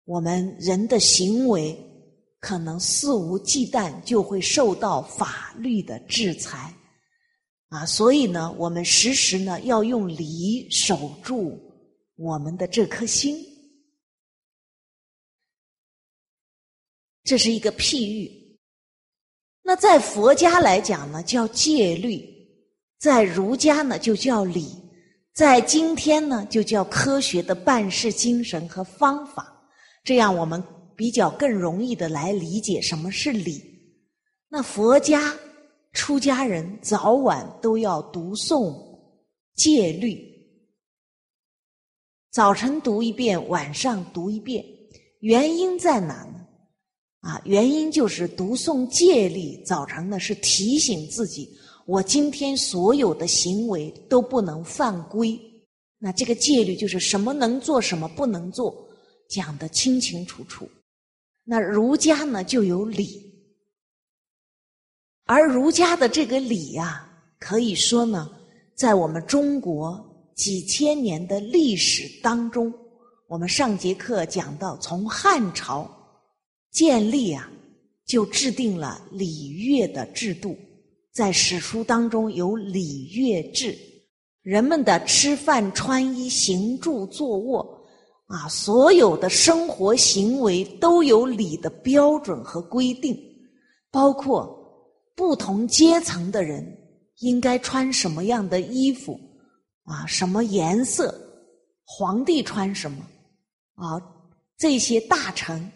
[0.04, 1.76] 我们人的行为。
[2.42, 6.74] 可能肆无忌惮就会受到法律的制裁，
[7.70, 11.58] 啊，所以呢，我们时时呢要用礼守住
[12.16, 13.36] 我们的这颗心，
[17.24, 18.30] 这是一个譬喻。
[19.62, 22.20] 那在佛家来讲呢，叫戒律；
[22.98, 24.62] 在儒家呢，就叫礼；
[25.32, 29.68] 在今天呢，就叫科学的办事精神和方法。
[30.04, 30.62] 这样我们。
[30.96, 33.58] 比较更容易的来理解什么是礼。
[34.50, 35.34] 那佛家
[35.92, 38.74] 出家人早晚都要读诵
[39.54, 40.24] 戒律，
[42.30, 44.64] 早晨读一遍，晚上读一遍。
[45.20, 46.46] 原因在哪呢？
[47.20, 51.50] 啊，原因就是读诵戒律，早晨呢是提醒自己，
[51.86, 55.38] 我今天所有的行为都不能犯规。
[55.98, 58.74] 那这个戒律就是什么能做，什么不能做，
[59.28, 60.66] 讲得清清楚楚。
[61.44, 63.29] 那儒家呢就有礼，
[65.32, 68.28] 而儒家的这个礼呀，可以说呢，
[68.74, 72.74] 在我们中国几千年的历史当中，
[73.28, 75.88] 我们上节课讲到，从汉朝
[76.72, 77.48] 建立啊，
[78.04, 80.56] 就制定了礼乐的制度，
[81.12, 83.78] 在史书当中有礼乐制，
[84.42, 87.80] 人们的吃饭、穿衣、行住坐卧。
[88.26, 93.16] 啊，所有的生活行为都有礼的标准和规定，
[93.92, 94.59] 包括
[95.14, 96.64] 不同阶层的人
[97.18, 99.18] 应该穿什么样的衣服，
[99.84, 101.14] 啊，什么颜色，
[101.84, 103.04] 皇帝穿什么，
[103.74, 104.00] 啊，
[104.56, 105.70] 这些大臣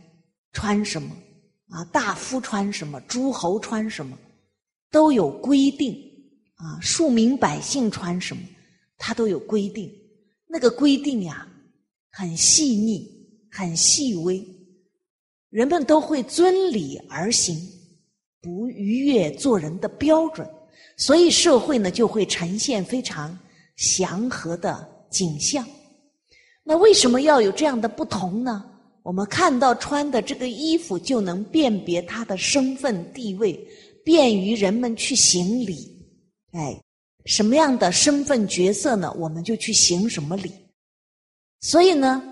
[0.53, 1.15] 穿什么，
[1.69, 4.17] 啊，大夫穿什么，诸侯穿什么，
[4.91, 5.95] 都有规定，
[6.55, 8.43] 啊，庶民百姓穿什么，
[8.97, 9.91] 他都有规定，
[10.47, 11.49] 那个规定呀。
[12.17, 13.11] 很细腻，
[13.51, 14.41] 很细微，
[15.51, 17.57] 人们都会遵礼而行，
[18.45, 20.47] 不逾越做人的标准，
[20.99, 23.37] 所以社会呢就会呈现非常
[23.77, 25.67] 祥和的景象。
[26.63, 28.63] 那为什么要有这样的不同呢？
[29.03, 33.59] 我们看到穿的这个衣服就能辨别他的身份地位，
[34.05, 35.91] 便于人们去行礼。
[36.53, 36.79] 哎，
[37.25, 39.11] 什么样的身份角色呢？
[39.19, 40.51] 我们就去行什么礼。
[41.61, 42.23] 所以呢，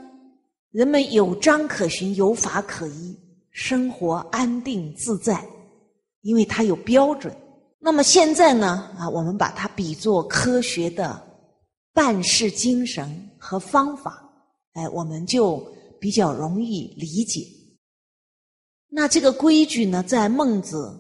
[0.71, 3.15] 人们有章可循，有法可依，
[3.51, 5.47] 生活安定自在，
[6.23, 7.33] 因为它有标准。
[7.79, 11.23] 那么现在呢，啊，我们把它比作科学的
[11.93, 14.29] 办事精神和方法，
[14.73, 15.65] 哎，我们就
[16.01, 17.47] 比较容易理解。
[18.89, 20.99] 那这个规矩呢，在孟子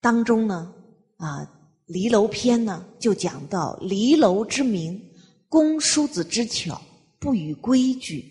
[0.00, 0.74] 当中呢，
[1.16, 1.40] 啊，
[1.86, 5.00] 《离楼篇》呢，就讲到离楼之名，
[5.48, 6.80] 公叔子之巧。
[7.22, 8.24] 不与规矩，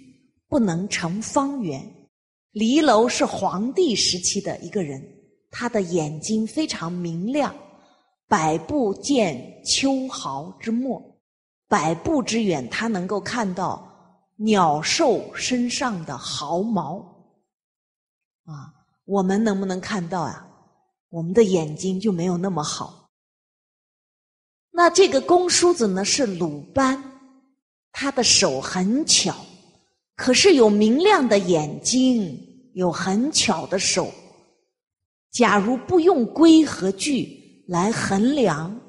[0.47, 1.79] 不能成方圆。
[2.53, 4.99] 离楼是黄帝时期的一个人，
[5.51, 7.55] 他的眼睛非常明亮，
[8.27, 11.01] 百步见秋毫之末，
[11.67, 13.91] 百步之远，他能够看到
[14.37, 16.97] 鸟兽身上的毫毛。
[18.45, 18.73] 啊，
[19.05, 20.47] 我们能不能看到啊？
[21.09, 23.09] 我们的眼睛就没有那么好。
[24.71, 27.03] 那这个公叔子呢，是鲁班。
[27.91, 29.35] 他的手很巧，
[30.15, 32.39] 可是有明亮的眼睛，
[32.75, 34.09] 有很巧的手。
[35.31, 38.79] 假如不用规和矩来衡量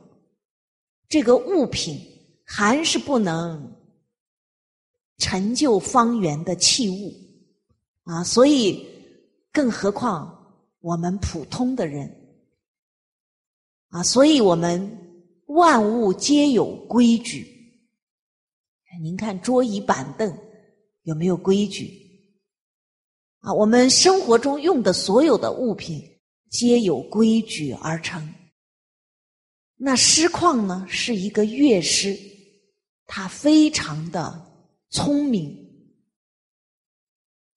[1.09, 1.99] 这个物品，
[2.45, 3.77] 还是不能
[5.19, 7.13] 成就方圆的器物
[8.05, 8.25] 啊！
[8.25, 8.87] 所以，
[9.53, 10.35] 更何况
[10.81, 12.11] 我们普通的人
[13.91, 14.03] 啊！
[14.03, 14.81] 所以我们
[15.47, 17.47] 万物皆有规矩。
[19.03, 20.37] 您看桌椅板凳，
[21.03, 21.97] 有没有规矩？
[23.41, 26.03] 啊，我们生活中用的所有的物品
[26.51, 28.35] 皆有规矩而成。
[29.77, 32.19] 那师旷呢，是一个乐师，
[33.07, 34.45] 他非常的
[34.91, 35.57] 聪明，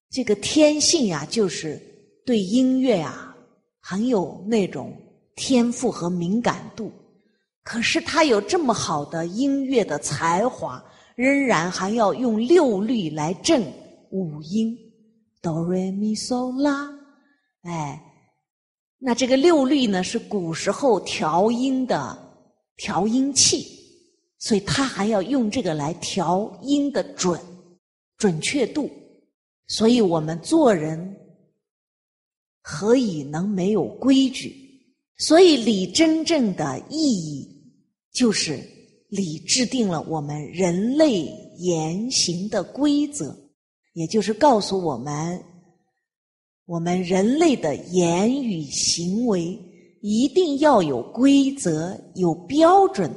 [0.10, 1.82] 这个天性呀，就是
[2.24, 3.36] 对音乐啊
[3.82, 4.96] 很有那种
[5.36, 6.92] 天赋和敏感度。
[7.64, 10.82] 可是他有这么好的音乐的才华，
[11.16, 13.62] 仍然还要用六律来正
[14.12, 14.78] 五音，
[15.42, 16.88] 哆瑞咪嗦啦，
[17.64, 18.12] 哎。
[19.06, 22.18] 那这个六律呢，是古时候调音的
[22.78, 23.68] 调音器，
[24.40, 27.38] 所以他还要用这个来调音的准
[28.18, 28.90] 准确度。
[29.68, 31.18] 所以我们做人
[32.62, 34.56] 何以能没有规矩？
[35.18, 37.46] 所以礼真正的意义
[38.14, 38.58] 就是
[39.10, 41.26] 礼制定了我们人类
[41.58, 43.36] 言行的规则，
[43.96, 45.44] 也就是告诉我们。
[46.66, 49.60] 我们人类的言语行为
[50.02, 53.14] 一定要有规则、有标准，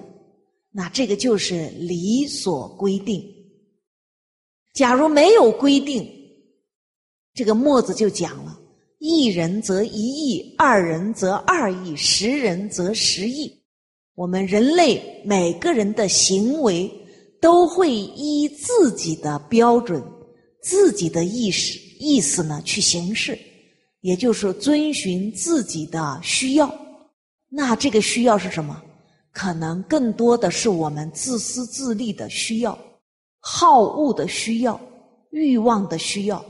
[0.72, 3.24] 那这个就是理所规定。
[4.74, 6.04] 假如没有规定，
[7.34, 8.58] 这个墨子就讲了：
[8.98, 13.50] 一人则一义，二人则二义，十人则十义。
[14.16, 16.90] 我们人类每个人的行为
[17.40, 20.02] 都会依自己的标准、
[20.62, 21.85] 自己的意识。
[21.98, 23.38] 意思呢，去行事，
[24.00, 26.72] 也就是遵循自己的需要。
[27.48, 28.82] 那这个需要是什么？
[29.32, 32.78] 可能更多的是我们自私自利的需要、
[33.38, 34.80] 好恶的需要、
[35.30, 36.44] 欲望的需要。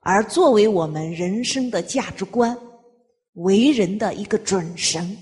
[0.00, 2.56] 而作为我们人生的价值观、
[3.34, 5.16] 为人的一个准绳，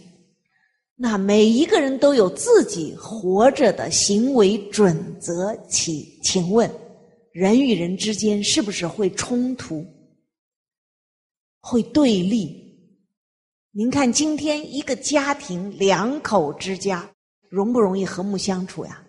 [0.95, 5.57] 那每一个人都有自己活着的行为准则。
[5.69, 6.71] 请请问？
[7.37, 9.85] 人与人之间是不是会冲突、
[11.61, 12.75] 会对立？
[13.72, 17.07] 您看，今天一个家庭两口之家
[17.51, 19.03] 容不容易和睦相处呀？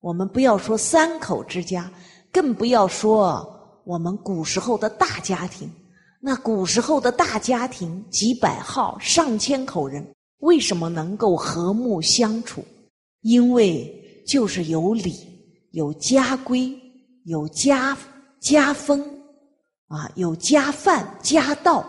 [0.00, 1.92] 我们不要说三口之家，
[2.32, 5.70] 更不要说我们古时候的大家庭。
[6.18, 10.02] 那古时候的大家庭几百号、上千口人，
[10.38, 12.64] 为什么能够和睦相处？
[13.20, 15.12] 因为就是有礼、
[15.72, 16.74] 有家规。
[17.30, 17.96] 有家
[18.40, 19.00] 家风
[19.86, 21.86] 啊，有家范家道，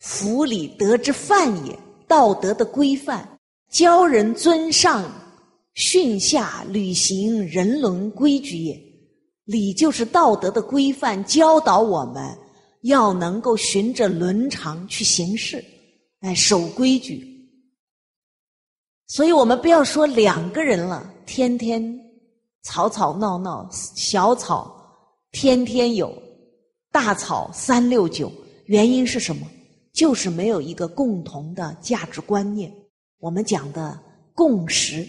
[0.00, 3.38] 府里德之范也，道德的规范，
[3.70, 5.08] 教人尊上
[5.74, 8.76] 训下，履行人伦规矩也。
[9.44, 12.36] 礼就是道德的规范，教导我们
[12.82, 15.64] 要能够循着伦常去行事，
[16.18, 17.24] 哎，守规矩。
[19.06, 21.14] 所以我们不要说两个人了。
[21.28, 21.82] 天天
[22.62, 24.74] 吵吵闹闹，小吵
[25.30, 26.10] 天天有，
[26.90, 28.32] 大吵三六九。
[28.64, 29.46] 原因是什么？
[29.92, 32.72] 就是没有一个共同的价值观念。
[33.18, 34.00] 我们讲的
[34.34, 35.06] 共识，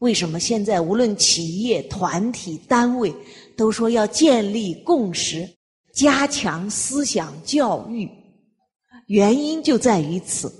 [0.00, 3.14] 为什么现在无论企业、团体、单位
[3.56, 5.48] 都说要建立共识，
[5.94, 8.10] 加强思想教育？
[9.06, 10.52] 原因就在于此。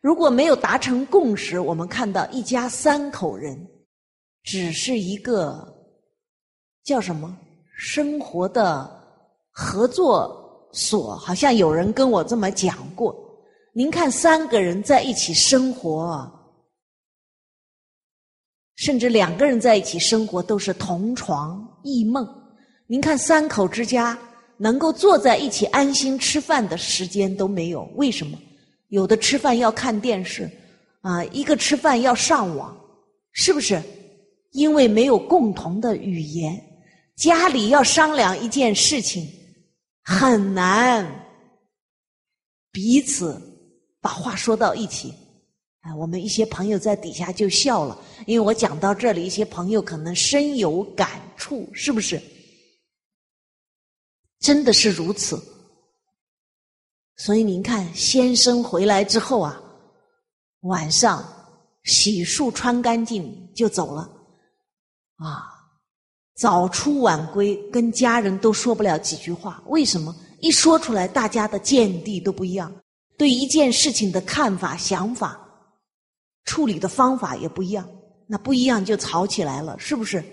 [0.00, 3.54] 如果没有达成共识，我们看到一家三口人。
[4.50, 5.62] 只是一个
[6.82, 7.36] 叫什么
[7.76, 8.90] 生活的
[9.50, 13.14] 合作所，好像有人跟我这么讲过。
[13.74, 16.26] 您看，三个人在一起生活，
[18.76, 22.26] 甚至两个人在一起生活都是同床异梦。
[22.86, 24.18] 您看，三口之家
[24.56, 28.38] 能够坐在一起安心吃饭的时间都没有，为什么？
[28.88, 30.50] 有的吃饭要看电视，
[31.02, 32.74] 啊，一个吃饭要上网，
[33.32, 33.78] 是不是？
[34.52, 36.58] 因为没有共同的语言，
[37.16, 39.28] 家里要商量一件事情
[40.02, 41.06] 很难
[42.72, 43.40] 彼此
[44.00, 45.12] 把话说到一起。
[45.80, 47.96] 啊，我们一些朋友在底下就笑了，
[48.26, 52.20] 因为我讲到这里，一些朋友可能深有感触，是不是？
[54.40, 55.40] 真的是如此。
[57.16, 59.60] 所以您看，先生回来之后啊，
[60.62, 61.24] 晚上
[61.84, 64.17] 洗漱穿干净就走了。
[65.18, 65.54] 啊，
[66.34, 69.62] 早出晚归，跟家人都说不了几句话。
[69.66, 70.14] 为什么？
[70.40, 72.72] 一说出来，大家的见地都不一样，
[73.16, 75.38] 对一件事情的看法、想法、
[76.44, 77.88] 处理的方法也不一样。
[78.26, 80.24] 那不一样就吵起来了，是不是？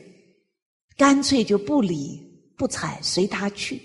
[0.95, 2.21] 干脆就不理
[2.55, 3.81] 不睬，随他去。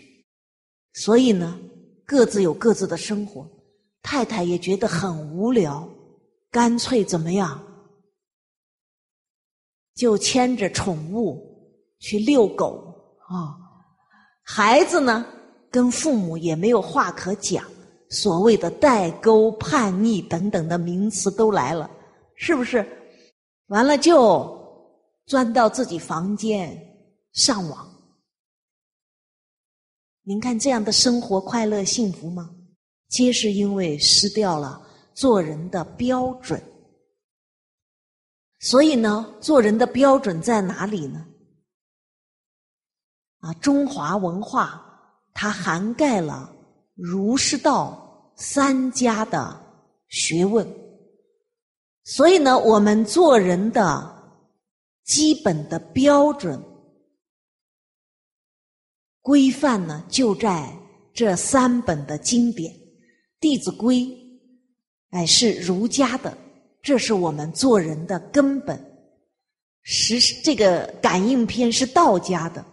[0.92, 1.58] 所以呢，
[2.04, 3.48] 各自有各自的生活。
[4.02, 5.88] 太太也觉得很无聊，
[6.50, 7.62] 干脆怎么样？
[10.00, 11.38] 就牵着宠物
[11.98, 12.82] 去遛狗
[13.28, 13.54] 啊，
[14.42, 15.26] 孩子呢
[15.70, 17.62] 跟父母也没有话可讲，
[18.08, 21.90] 所谓的代沟、叛逆等等的名词都来了，
[22.34, 22.82] 是不是？
[23.66, 24.50] 完了就
[25.26, 26.74] 钻到自己房间
[27.34, 27.86] 上网。
[30.22, 32.48] 您看这样的生活快乐幸福吗？
[33.10, 34.80] 皆是因为失掉了
[35.12, 36.58] 做人的标准。
[38.60, 41.26] 所以呢，做人的标准在哪里呢？
[43.38, 44.84] 啊，中华文化
[45.32, 46.54] 它涵盖了
[46.94, 49.58] 儒释道三家的
[50.08, 50.66] 学问，
[52.04, 54.38] 所以呢，我们做人的
[55.04, 56.62] 基本的标准
[59.22, 60.78] 规范呢，就在
[61.14, 62.74] 这三本的经典，
[63.40, 63.96] 《弟子规》
[65.12, 66.36] 哎是儒家的。
[66.82, 68.78] 这是我们做人的根本。
[69.82, 72.60] 十这个感应篇是道家的，《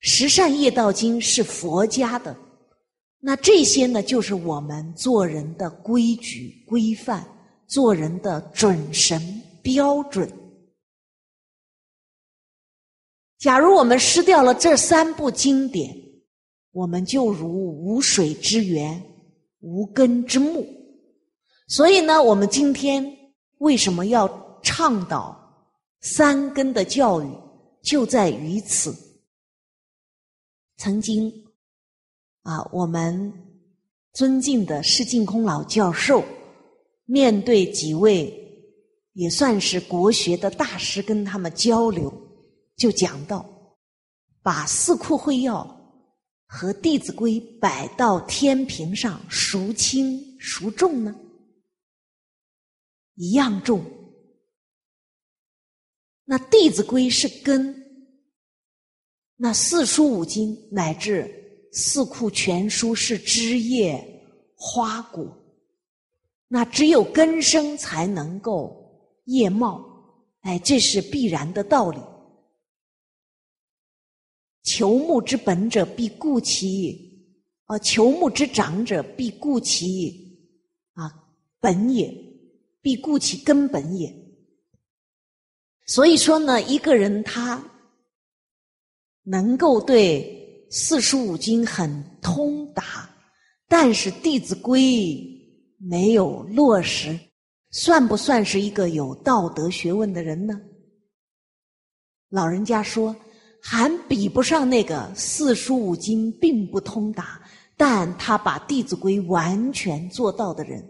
[0.00, 2.36] 十善业道经》是佛家的。
[3.18, 7.26] 那这些呢，就是我们做人的规矩规范，
[7.66, 9.20] 做人的准绳
[9.62, 10.30] 标准。
[13.38, 15.94] 假如我们失掉了这三部经典，
[16.72, 17.48] 我们就如
[17.82, 19.02] 无水之源，
[19.60, 20.66] 无根之木。
[21.70, 23.16] 所以呢，我们今天
[23.58, 24.28] 为什么要
[24.60, 25.40] 倡导
[26.00, 27.32] 三根的教育，
[27.80, 28.92] 就在于此。
[30.78, 31.32] 曾经
[32.42, 33.32] 啊，我们
[34.14, 36.24] 尊敬的释净空老教授
[37.04, 38.36] 面对几位
[39.12, 42.12] 也算是国学的大师，跟他们交流，
[42.74, 43.48] 就讲到：
[44.42, 45.64] 把《四库会要》
[46.48, 51.14] 和《弟子规》摆到天平上，孰轻孰重呢？
[53.20, 53.84] 一样重。
[56.24, 57.76] 那《弟子规》是根，
[59.36, 64.02] 那四书五经乃至四库全书是枝叶
[64.54, 65.36] 花果，
[66.48, 69.84] 那只有根生才能够叶茂，
[70.40, 72.00] 哎，这是必然的道理。
[74.62, 80.38] 求木之本者，必固其啊；求木之长者，必固其
[80.94, 81.12] 啊
[81.60, 82.29] 本也。
[82.80, 84.14] 必固其根本也。
[85.86, 87.62] 所以说呢，一个人他
[89.24, 93.10] 能够对四书五经很通达，
[93.68, 94.80] 但是《弟子规》
[95.78, 97.18] 没有落实，
[97.70, 100.60] 算不算是一个有道德学问的人呢？
[102.28, 103.14] 老人家说，
[103.62, 107.40] 还比不上那个四书五经并不通达，
[107.76, 110.89] 但他把《弟子规》完全做到的人。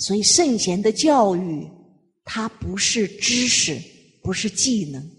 [0.00, 1.68] 所以，圣贤的教育，
[2.24, 3.78] 它不是知识，
[4.22, 5.10] 不是技能，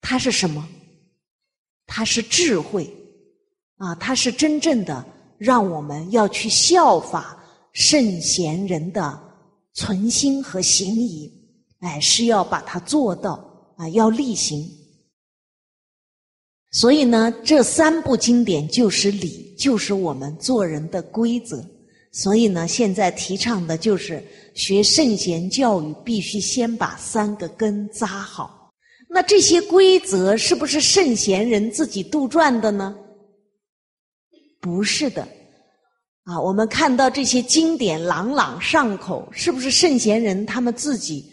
[0.00, 0.66] 它是什么？
[1.86, 2.90] 它是智慧，
[3.76, 5.04] 啊，它是真正的
[5.36, 7.38] 让我们要去效法
[7.74, 9.20] 圣贤人的
[9.74, 11.30] 存心和行仪，
[11.80, 14.66] 哎，是要把它做到啊，要力行。
[16.70, 21.62] 所以呢，这三部经典就是理，就是我们做人的规则。
[22.12, 24.22] 所以呢，现在提倡的就是
[24.54, 28.72] 学圣贤教育，必须先把三个根扎好。
[29.08, 32.96] 那这些规则是不是圣贤人自己杜撰的呢？
[34.60, 35.26] 不是的，
[36.24, 41.24] 啊，我们看到这些经典朗朗上口，是不是圣贤人他们自己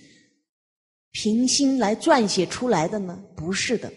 [1.11, 3.19] 平心来撰写出来的呢？
[3.35, 3.91] 不是的，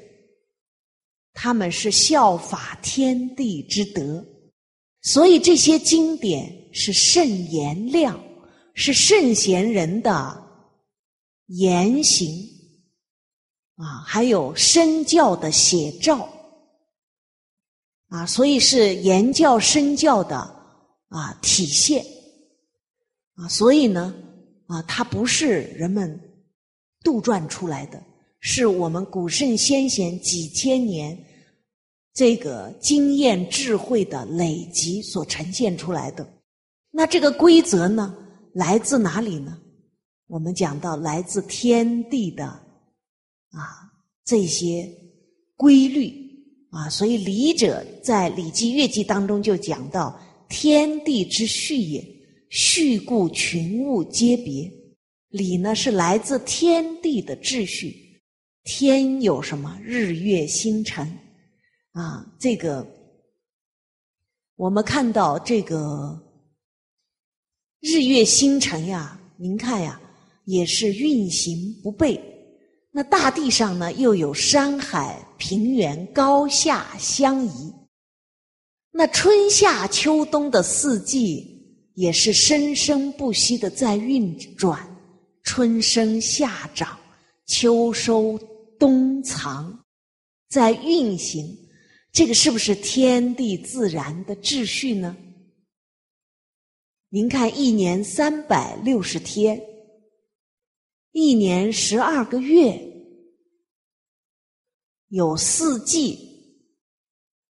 [1.34, 4.24] 他们是效法天地之德。
[5.02, 8.22] 所以这些经典是圣言量，
[8.74, 10.46] 是圣贤人的
[11.46, 12.28] 言行
[13.76, 16.28] 啊，还有身教的写照
[18.08, 20.36] 啊，所以是言教身教的
[21.08, 22.04] 啊体现
[23.36, 24.14] 啊，所以呢
[24.66, 26.20] 啊，它不是人们
[27.02, 28.02] 杜撰出来的，
[28.40, 31.18] 是我们古圣先贤几千年。
[32.20, 36.34] 这个经验智慧的累积所呈现出来的，
[36.90, 38.14] 那这个规则呢，
[38.52, 39.56] 来自哪里呢？
[40.26, 43.88] 我们讲到来自天地的啊
[44.22, 44.86] 这些
[45.56, 46.12] 规律
[46.68, 52.06] 啊，所以礼者在《礼记乐记》当中就讲到天地之序也，
[52.50, 54.70] 序故群物皆别。
[55.30, 58.20] 礼呢是来自天地的秩序，
[58.64, 59.80] 天有什么？
[59.82, 61.10] 日月星辰。
[61.92, 62.86] 啊，这个
[64.56, 66.20] 我们看到这个
[67.80, 70.00] 日月星辰呀，您看呀，
[70.44, 72.20] 也是运行不悖。
[72.92, 77.72] 那大地上呢，又有山海、平原、高下相宜。
[78.92, 81.46] 那春夏秋冬的四季，
[81.94, 84.78] 也是生生不息的在运转，
[85.42, 86.98] 春生夏长，
[87.46, 88.38] 秋收
[88.78, 89.76] 冬藏，
[90.48, 91.56] 在运行。
[92.12, 95.16] 这个是不是天地自然的秩序呢？
[97.08, 99.60] 您看，一年三百六十天，
[101.12, 102.80] 一年十二个月，
[105.08, 106.18] 有四季，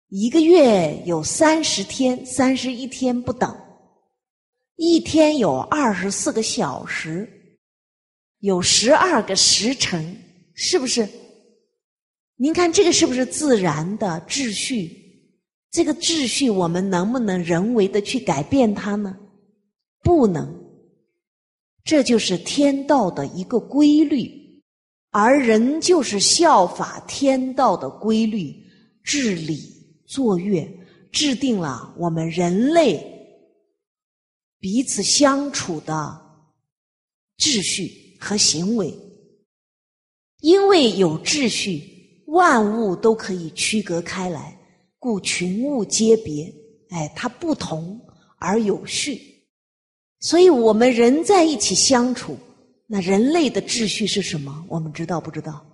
[0.09, 3.55] 一个月有三十天，三十一天不等，
[4.77, 7.59] 一天有二十四个小时，
[8.39, 10.17] 有十二个时辰，
[10.55, 11.07] 是不是？
[12.43, 14.91] 您看，这个是不是自然的秩序？
[15.71, 19.15] 这个秩序，我们能不能人为的去改变它呢？
[20.03, 20.51] 不能，
[21.85, 24.63] 这就是天道的一个规律，
[25.11, 28.57] 而人就是效法天道的规律，
[29.05, 29.59] 治理
[30.07, 30.67] 作乐，
[31.13, 33.05] 制定了我们人类
[34.59, 36.19] 彼此相处的
[37.37, 38.91] 秩序和行为。
[40.41, 42.00] 因为有秩序，
[42.31, 44.59] 万物都可以区隔开来，
[44.99, 46.53] 故群物皆别。
[46.91, 48.01] 哎，它不同
[48.39, 49.21] 而有序。
[50.19, 52.37] 所以我们人在一起相处，
[52.87, 54.65] 那人类的秩序是什么？
[54.69, 55.65] 我们知道不知道？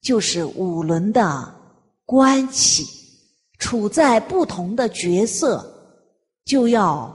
[0.00, 1.54] 就是五伦的
[2.06, 2.86] 关系，
[3.58, 5.64] 处在不同的角色，
[6.44, 7.14] 就要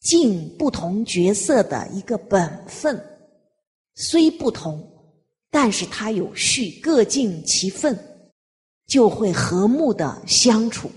[0.00, 3.02] 尽不同角色的一个本分。
[3.94, 4.91] 虽不同，
[5.52, 7.96] 但是它有序，各尽其分，
[8.86, 10.90] 就会和睦的相处。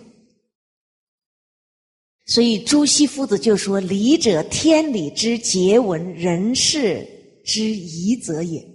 [2.26, 7.06] 所以朱熹夫子就说：“礼者，天理之结文，人事
[7.44, 8.66] 之宜则也。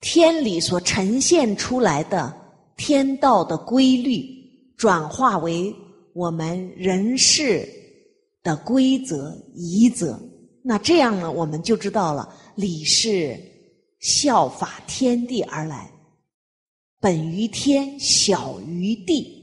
[0.00, 2.32] 天理所呈现出来的
[2.76, 4.24] 天道的规律，
[4.76, 5.74] 转化为
[6.14, 7.68] 我们人事
[8.44, 10.18] 的规则、宜则。
[10.62, 13.38] 那这样呢，我们就知道了，礼是
[14.00, 15.90] 效法天地而来，
[16.98, 19.38] 本于天，小于地。”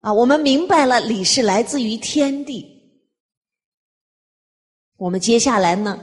[0.00, 2.66] 啊，我们明白了，礼是来自于天地。
[4.96, 5.98] 我们接下来呢，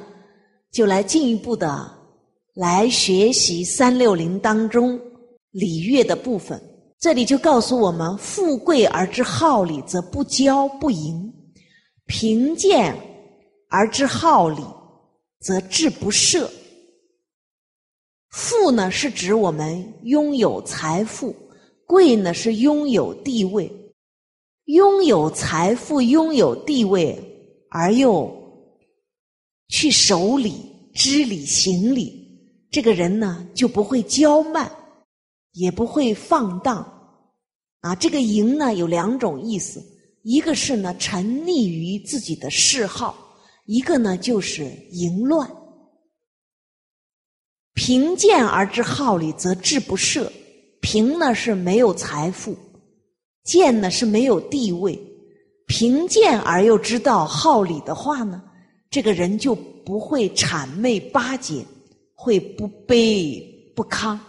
[0.71, 1.91] 就来进一步的
[2.53, 4.99] 来学习三六零当中
[5.51, 6.61] 礼乐的部分。
[6.99, 11.31] 这里就告诉我们：富贵而知好礼，则不骄不淫；
[12.05, 12.95] 贫贱
[13.69, 14.63] 而知好礼，
[15.39, 16.49] 则志不赦。
[18.29, 21.33] 富呢，是指我们拥有财富；
[21.85, 23.71] 贵呢，是拥有地位。
[24.65, 27.17] 拥有财富、拥有地位，
[27.69, 28.29] 而又
[29.69, 30.55] 去守礼、
[30.93, 32.27] 知礼、行礼，
[32.69, 34.69] 这个人呢就不会骄慢，
[35.53, 36.85] 也不会放荡。
[37.79, 39.81] 啊，这个“淫”呢有两种意思，
[40.23, 43.26] 一个是呢沉溺于自己的嗜好，
[43.67, 45.49] 一个呢就是淫乱。
[47.73, 50.27] 贫贱而知好礼，则志不赦。
[50.81, 52.57] 贫呢是没有财富。
[53.43, 54.99] 贱呢是没有地位，
[55.67, 58.43] 贫贱而又知道好礼的话呢，
[58.89, 61.63] 这个人就不会谄媚巴结，
[62.13, 63.41] 会不卑
[63.73, 64.19] 不亢，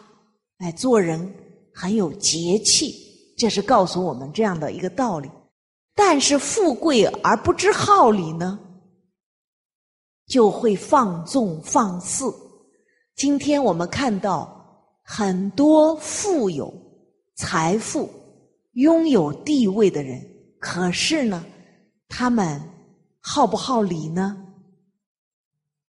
[0.59, 1.35] 哎，做人
[1.75, 2.95] 很有节气，
[3.37, 5.29] 这是告诉我们这样的一个道理。
[5.97, 8.57] 但是富贵而不知好礼呢，
[10.29, 12.33] 就会放纵放肆。
[13.17, 14.49] 今天我们看到
[15.03, 16.73] 很多富有
[17.35, 18.09] 财富。
[18.75, 20.25] 拥有地位的人，
[20.61, 21.45] 可是呢，
[22.07, 22.63] 他们
[23.19, 24.37] 好不好礼呢？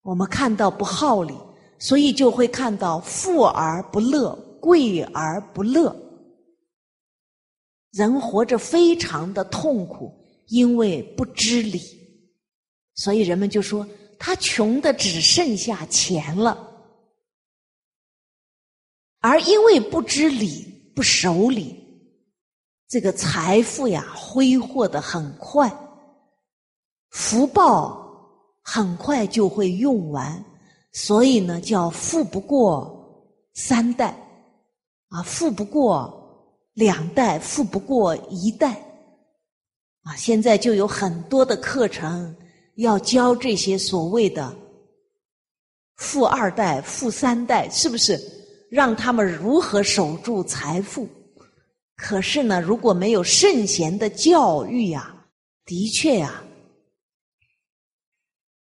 [0.00, 1.32] 我们看到不好礼，
[1.78, 5.94] 所以就会看到富而不乐，贵而不乐。
[7.92, 10.12] 人活着非常的痛苦，
[10.48, 11.78] 因为不知礼，
[12.96, 13.86] 所以人们就说
[14.24, 16.56] 他穷的只剩下钱了，
[19.18, 21.76] 而因为不知礼，不守礼。
[22.86, 25.68] 这个财富呀，挥霍的很快，
[27.10, 28.00] 福报
[28.62, 30.44] 很快就会用完，
[30.92, 34.16] 所以呢，叫富不过三代，
[35.08, 38.80] 啊，富不过两代，富不过一代，
[40.02, 42.36] 啊，现在就有很多的课程
[42.76, 44.56] 要教这些所谓的
[45.96, 48.18] 富二代、富三代，是不是
[48.70, 51.08] 让他们如何守住财富？
[51.96, 55.26] 可是呢，如果没有圣贤的教育呀，
[55.64, 56.42] 的确呀，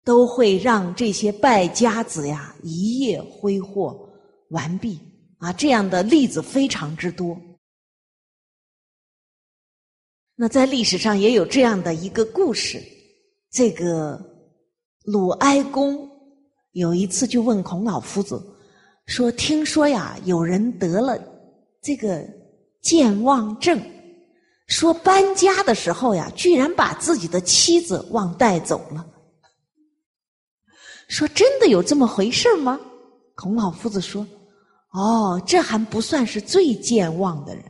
[0.04, 4.08] 都会让这些败家子呀一夜挥霍
[4.50, 4.98] 完毕
[5.38, 5.52] 啊！
[5.52, 7.40] 这样的例子非常之多。
[10.34, 12.82] 那在历史上也有这样的一个故事，
[13.50, 14.20] 这个
[15.04, 16.08] 鲁哀公
[16.72, 18.40] 有一次就问孔老夫子
[19.06, 21.18] 说：“听说呀，有人得了
[21.82, 22.24] 这个
[22.80, 23.80] 健忘症，
[24.68, 29.04] 说搬家的时候呀，居然把自己的妻子忘带走了。
[31.08, 32.78] 说真的有这么回事吗？”
[33.34, 34.24] 孔老夫子说
[34.92, 37.64] ：“哦，这还不算是最健忘的人。”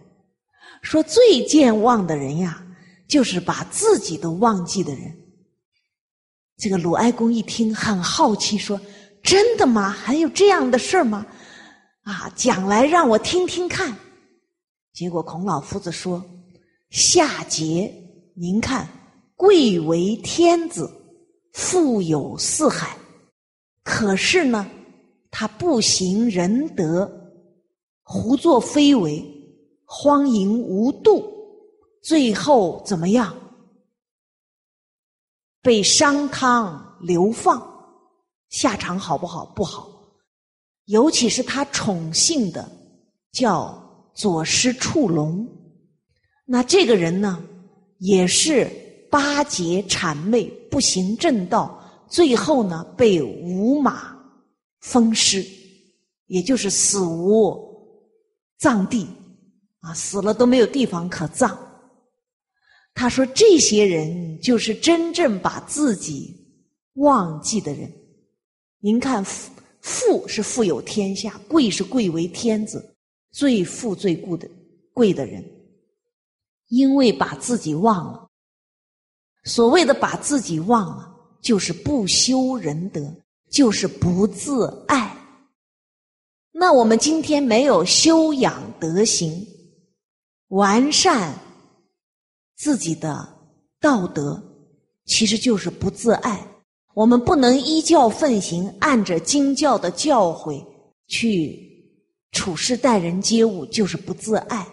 [0.83, 2.62] 说最健忘的人呀，
[3.09, 5.16] 就是把自己都忘记的人。
[6.61, 8.78] 这个鲁哀公一听很好奇，说
[9.24, 9.88] ：“真的吗？
[9.88, 11.26] 还有这样的事儿吗？
[12.02, 13.96] 啊，讲来让我听听看。”
[14.92, 16.22] 结果孔老夫子说
[16.90, 17.90] ：“夏桀，
[18.34, 18.86] 您看，
[19.36, 20.90] 贵为天子，
[21.54, 22.94] 富有四海，
[23.82, 24.70] 可是呢，
[25.30, 27.11] 他不行仁德，
[28.02, 29.24] 胡作非为。”
[29.92, 31.24] 荒淫无度，
[32.00, 33.34] 最后怎么样？
[35.62, 37.61] 被商汤流放，
[38.48, 39.44] 下场好不好？
[39.54, 39.88] 不好。
[40.86, 42.68] 尤其是他宠幸的
[43.32, 45.46] 叫左师触龙，
[46.44, 47.40] 那这个人呢，
[47.98, 48.68] 也是
[49.11, 54.16] 巴结谄媚，不行正道，最后呢被五马
[54.80, 55.46] 封尸，
[56.26, 57.56] 也就是死无
[58.58, 59.06] 葬地。
[59.80, 61.56] 啊，死了都没有地方可葬。
[62.95, 66.36] 他说：“这些人就是真正把自己
[66.95, 67.91] 忘记的人。
[68.80, 72.95] 您看，富富是富有天下，贵是贵为天子，
[73.30, 74.51] 最富最贵的
[74.93, 75.43] 贵的人，
[76.68, 78.28] 因为把自己忘了。
[79.45, 83.14] 所谓的把自己忘了，就是不修仁德，
[83.51, 85.16] 就是不自爱。
[86.53, 89.47] 那我们今天没有修养德行。”
[90.49, 91.32] 完善
[92.61, 93.26] 自己的
[93.80, 94.38] 道德，
[95.06, 96.46] 其实就是不自爱。
[96.92, 100.62] 我们不能依教奉行，按着经教的教诲
[101.08, 101.58] 去
[102.32, 104.68] 处事待人接物，就是不自爱。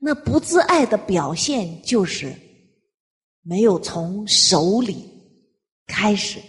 [0.00, 2.34] 那不自爱的表现，就是
[3.42, 5.08] 没有从守礼
[5.86, 6.40] 开始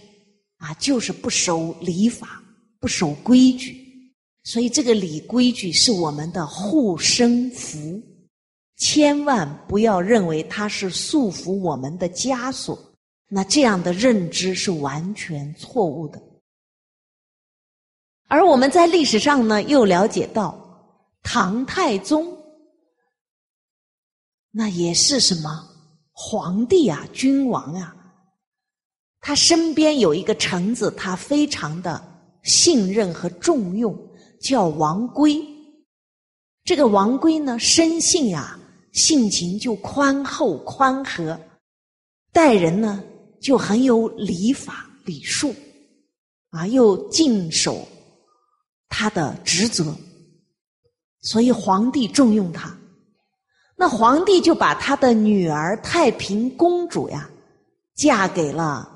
[0.58, 2.42] 啊，就是不守礼法，
[2.80, 3.80] 不守规矩。
[4.44, 8.02] 所以，这个礼规矩是我们的护身符。
[8.76, 12.78] 千万不要认为它是束缚我们的枷锁，
[13.30, 16.22] 那这样的认知是完全错误的。
[18.28, 20.58] 而我们在历史上呢，又了解到
[21.22, 22.36] 唐太宗，
[24.50, 25.70] 那也是什么
[26.12, 27.96] 皇帝啊、君王啊，
[29.20, 32.04] 他身边有一个臣子，他非常的
[32.42, 33.96] 信任和重用，
[34.42, 35.40] 叫王圭。
[36.64, 38.60] 这个王圭呢，生性呀。
[38.94, 41.40] 性情就宽厚宽和，
[42.32, 43.04] 待人呢
[43.42, 45.54] 就很有礼法礼数，
[46.52, 47.86] 啊，又尽守
[48.88, 49.94] 他的职责，
[51.22, 52.78] 所以皇帝重用他。
[53.76, 57.28] 那皇帝就把他的女儿太平公主呀，
[57.96, 58.88] 嫁给了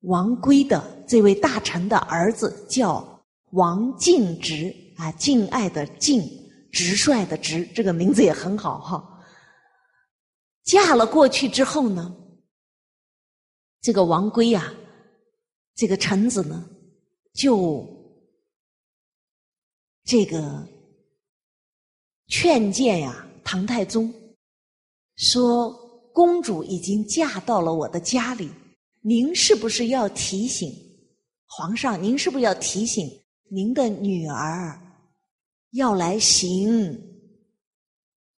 [0.00, 6.37] 王圭的这位大臣的儿子，叫王敬直啊，敬爱的敬。
[6.70, 9.24] 直率的直，这个名字也很好哈。
[10.64, 12.14] 嫁了过去之后呢，
[13.80, 14.74] 这个王圭呀，
[15.74, 16.68] 这个臣子呢，
[17.32, 17.86] 就
[20.04, 20.66] 这个
[22.26, 24.12] 劝谏呀，唐太宗
[25.16, 25.70] 说
[26.12, 28.50] ：“公主已经嫁到了我的家里，
[29.00, 30.70] 您是不是要提醒
[31.46, 32.02] 皇上？
[32.02, 33.08] 您是不是要提醒
[33.50, 34.78] 您的女儿？”
[35.72, 36.98] 要来行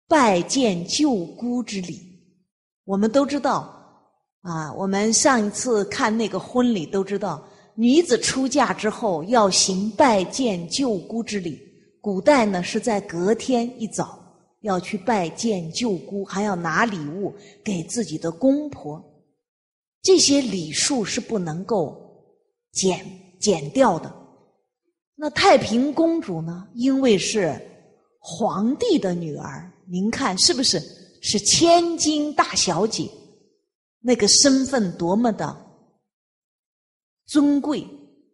[0.07, 1.99] 拜见舅姑之礼，
[2.85, 3.71] 我们都知道
[4.41, 4.73] 啊。
[4.73, 11.59] 我们上一次看那个婚礼，都知道女子出嫁之后要行拜见舅姑之礼。
[12.01, 14.19] 古代呢是在隔天一早
[14.61, 19.03] 要去拜见舅姑，还要拿礼物给自己的公婆。
[20.01, 21.95] 这些礼数是不能够
[22.71, 23.05] 减
[23.39, 24.18] 减掉的。
[25.21, 26.65] 那太平公主呢？
[26.73, 27.59] 因为是
[28.19, 30.81] 皇帝的女儿，您看是不是
[31.21, 33.11] 是千金大小姐？
[33.99, 35.53] 那个身份多么的
[37.25, 37.85] 尊贵！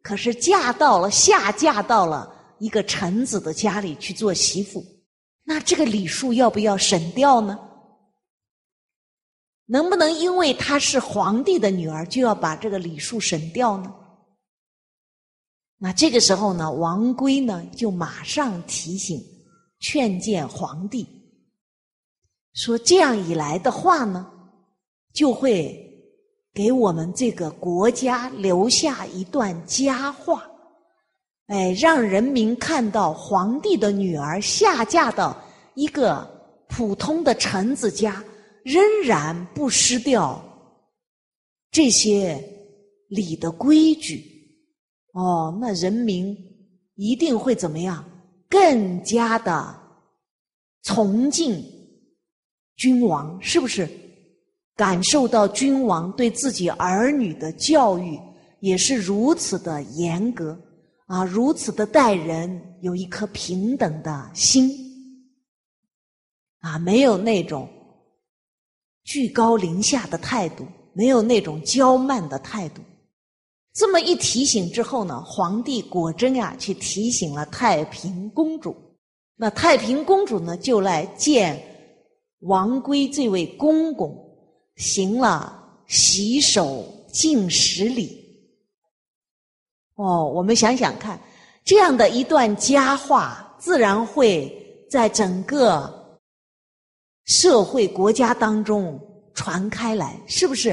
[0.04, 4.86] 可是嫁到了下嫁到了一个臣子的家里去做媳妇，
[5.44, 7.58] 那这个礼数要不要省掉呢？
[9.66, 13.92] 能不能因为她是皇帝的女儿，就要把这个礼数省掉呢？
[15.78, 19.22] 那这个时候呢，王圭呢就马上提醒、
[19.80, 21.06] 劝谏皇帝，
[22.54, 24.26] 说这样一来的话呢，
[25.14, 25.78] 就会
[26.54, 30.50] 给我们这个国家留下一段佳话，
[31.48, 35.38] 哎，让人民看到皇帝的女儿下嫁到
[35.74, 36.26] 一个
[36.70, 38.24] 普通的臣子家，
[38.64, 40.42] 仍然不失掉
[41.70, 42.42] 这些
[43.10, 44.34] 礼的规矩。
[45.16, 46.38] 哦，那人民
[46.96, 48.04] 一定会怎么样？
[48.50, 49.76] 更加的
[50.84, 51.64] 崇敬
[52.76, 53.90] 君王，是不是？
[54.76, 58.20] 感受到君王对自己儿女的教育
[58.60, 60.60] 也是如此的严格
[61.06, 64.70] 啊，如此的待人有一颗平等的心
[66.60, 67.70] 啊，没有那种
[69.06, 72.82] 居高临下的态度，没有那种娇慢的态度。
[73.76, 78.74] 这么一提醒之后呢，皇帝果真呀去提醒了太平公主。
[79.36, 81.62] 那太平公主呢，就来见
[82.40, 84.18] 王圭这位公公，
[84.78, 88.18] 行了洗手敬十礼。
[89.96, 91.20] 哦，我们想想看，
[91.66, 94.50] 这样的一段佳话，自然会
[94.90, 96.18] 在整个
[97.26, 98.98] 社会国家当中
[99.34, 100.72] 传开来，是不是？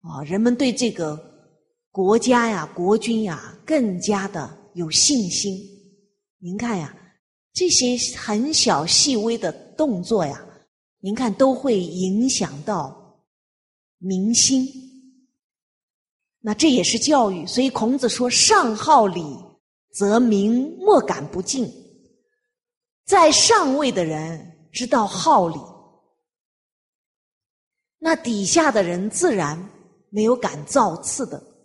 [0.00, 1.35] 啊，人们对这个。
[1.96, 5.58] 国家呀，国君呀，更加的有信心。
[6.36, 6.94] 您看呀，
[7.54, 10.46] 这些很小细微的动作呀，
[11.00, 13.18] 您看都会影响到
[13.96, 14.68] 民心。
[16.40, 17.46] 那这也是教育。
[17.46, 19.24] 所以孔子说：“上好礼，
[19.94, 21.66] 则民莫敢不敬。”
[23.06, 25.58] 在上位的人知道好礼，
[27.98, 29.58] 那底下的人自然
[30.10, 31.55] 没有敢造次的。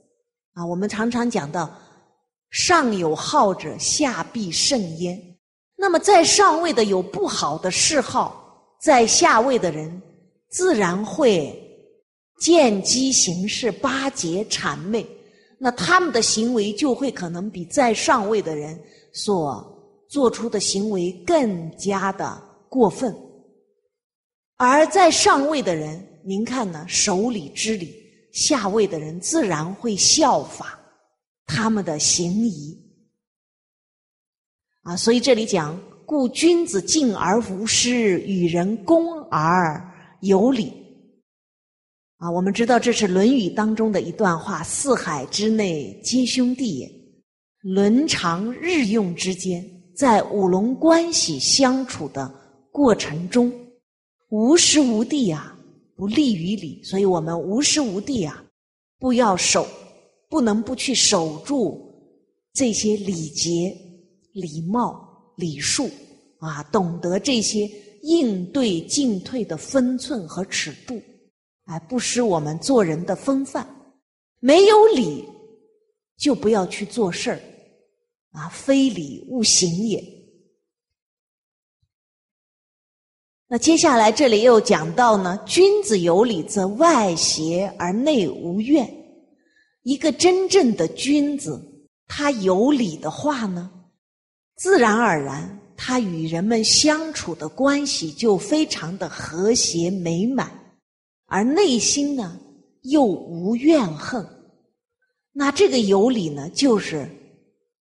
[0.53, 1.69] 啊，我们常常讲到，
[2.49, 5.19] 上有好者，下必甚焉。
[5.77, 10.01] 那么在上位的有不好的嗜好，在下位的人
[10.49, 11.57] 自然会
[12.39, 15.07] 见机行事，巴结谄媚。
[15.57, 18.77] 那他们的行为就会可能比在上位的人
[19.13, 19.63] 所
[20.09, 23.15] 做出的行为更加的过分。
[24.57, 26.85] 而在上位的人，您看呢？
[26.87, 28.00] 守礼知礼。
[28.32, 30.79] 下位的人自然会效法
[31.45, 32.77] 他们的行仪
[34.84, 39.79] 啊，所以这里讲，故君子敬而无失，与人恭而
[40.21, 40.73] 有礼
[42.17, 42.32] 啊。
[42.32, 46.91] 我们知道这是《论语》当中的一段话：“四海之内皆兄弟也，
[47.61, 49.63] 伦常日用之间，
[49.95, 52.34] 在五伦关系相处的
[52.71, 53.53] 过程中，
[54.29, 55.55] 无时无地啊。”
[56.01, 58.43] 不利于礼，所以我们无时无地啊，
[58.97, 59.67] 不要守，
[60.31, 61.93] 不能不去守住
[62.53, 63.71] 这些礼节、
[64.33, 65.87] 礼貌、礼数
[66.39, 67.69] 啊，懂得这些
[68.01, 70.99] 应对进退的分寸和尺度，
[71.65, 73.63] 哎，不失我们做人的风范。
[74.39, 75.23] 没有礼，
[76.17, 77.39] 就不要去做事儿
[78.31, 80.03] 啊，非礼勿行也。
[83.53, 88.89] 那接下来这里又讲到呢，君子有礼则外邪而内无怨。
[89.83, 91.61] 一个真正的君子，
[92.07, 93.69] 他有礼的话呢，
[94.55, 100.49] 自然而然，他与人们相处的关系就非常的和谐美满，
[101.25, 102.39] 而内心呢
[102.83, 104.25] 又无怨恨。
[105.33, 107.05] 那这个有礼呢，就是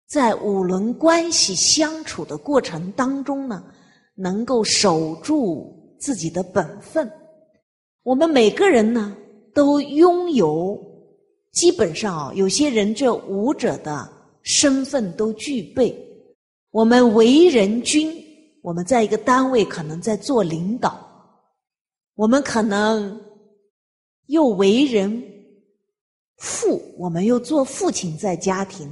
[0.08, 3.62] 在五伦关系相处的过程当中呢。
[4.20, 7.08] 能够守住自己的本分，
[8.02, 9.16] 我们每个人呢
[9.54, 10.76] 都拥有，
[11.52, 14.12] 基本上啊，有些人这五者的
[14.42, 15.96] 身份都具备。
[16.72, 18.12] 我们为人君，
[18.64, 21.08] 我们在一个单位可能在做领导，
[22.16, 23.22] 我们可能
[24.26, 25.24] 又为人
[26.38, 28.92] 父，我们又做父亲在家庭，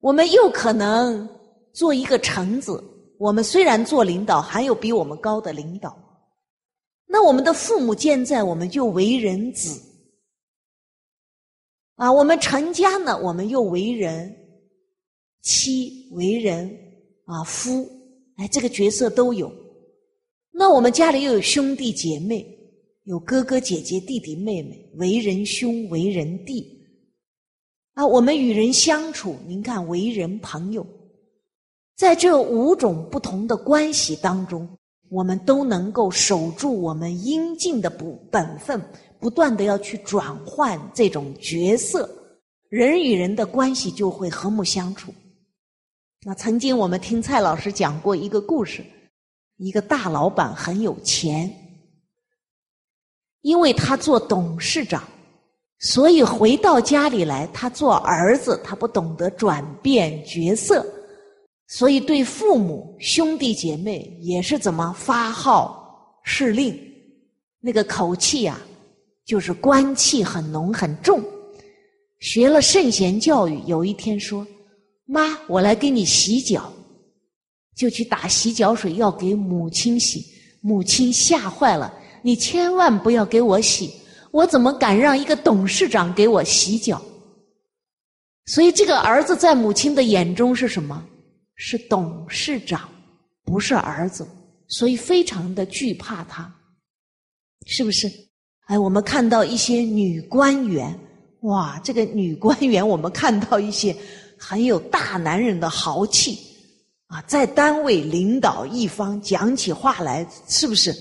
[0.00, 1.28] 我们又可能
[1.74, 2.82] 做一个臣子。
[3.18, 5.96] 我们虽然做领导，还有比我们高的领导。
[7.06, 9.80] 那我们的父母健在，我们就为人子
[11.94, 14.36] 啊；我们成家呢，我们又为人
[15.40, 16.68] 妻、为人
[17.24, 17.88] 啊夫。
[18.36, 19.50] 哎，这个角色都有。
[20.50, 22.46] 那我们家里又有兄弟姐妹，
[23.04, 26.86] 有哥哥姐姐、弟弟妹妹，为人兄、为人弟
[27.94, 28.06] 啊。
[28.06, 30.86] 我们与人相处，您看，为人朋友。
[31.96, 34.68] 在这五种不同的关系当中，
[35.08, 38.78] 我们都能够守住我们应尽的本本分，
[39.18, 42.06] 不断的要去转换这种角色，
[42.68, 45.10] 人与人的关系就会和睦相处。
[46.22, 48.84] 那曾经我们听蔡老师讲过一个故事，
[49.56, 51.50] 一个大老板很有钱，
[53.40, 55.02] 因为他做董事长，
[55.78, 60.84] 所以回到家里来，他做儿子，他不懂得转变角色。
[61.68, 66.78] 所以，对父母、兄弟姐妹也是怎么发号施令，
[67.60, 68.60] 那个口气呀，
[69.24, 71.22] 就是官气很浓很重。
[72.20, 74.46] 学了圣贤教育，有一天说
[75.06, 76.72] ：“妈，我来给你洗脚。”
[77.76, 80.24] 就去打洗脚水，要给母亲洗。
[80.62, 81.92] 母亲吓坏了
[82.22, 83.92] ：“你千万不要给我洗，
[84.30, 87.02] 我怎么敢让一个董事长给我洗脚？”
[88.46, 91.04] 所以，这个儿子在母亲的眼中是什么？
[91.56, 92.88] 是董事长，
[93.44, 94.26] 不是儿子，
[94.68, 96.54] 所以非常的惧怕他，
[97.66, 98.08] 是不是？
[98.66, 100.98] 哎，我们看到一些女官员，
[101.40, 103.96] 哇，这个女官员，我们看到一些
[104.38, 106.38] 很有大男人的豪气
[107.06, 110.94] 啊，在单位领导一方，讲起话来，是不是？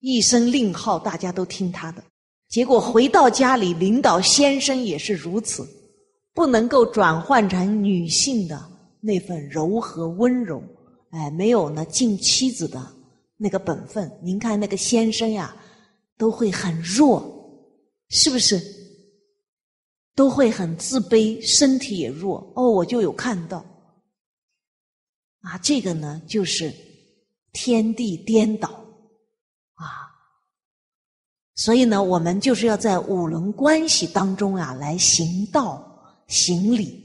[0.00, 2.02] 一声令号，大家都听他的。
[2.48, 5.64] 结果回到家里，领导先生也是如此，
[6.34, 8.71] 不能够转换成女性的。
[9.04, 10.62] 那份柔和温柔，
[11.10, 12.80] 哎，没有呢，敬妻子的
[13.36, 14.08] 那个本分。
[14.22, 15.56] 您看那个先生呀，
[16.16, 17.20] 都会很弱，
[18.10, 18.62] 是不是？
[20.14, 22.52] 都会很自卑，身体也弱。
[22.54, 23.58] 哦，我就有看到，
[25.40, 26.72] 啊，这个呢，就是
[27.52, 28.68] 天地颠倒
[29.74, 30.14] 啊。
[31.56, 37.01] 所以呢，我们就是要在五伦关系当中啊，来行道、行礼。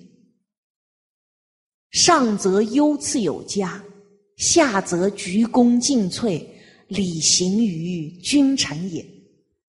[1.98, 3.84] 上则优次有加，
[4.36, 6.45] 下则鞠躬尽瘁，
[6.89, 9.04] 礼行于君臣也。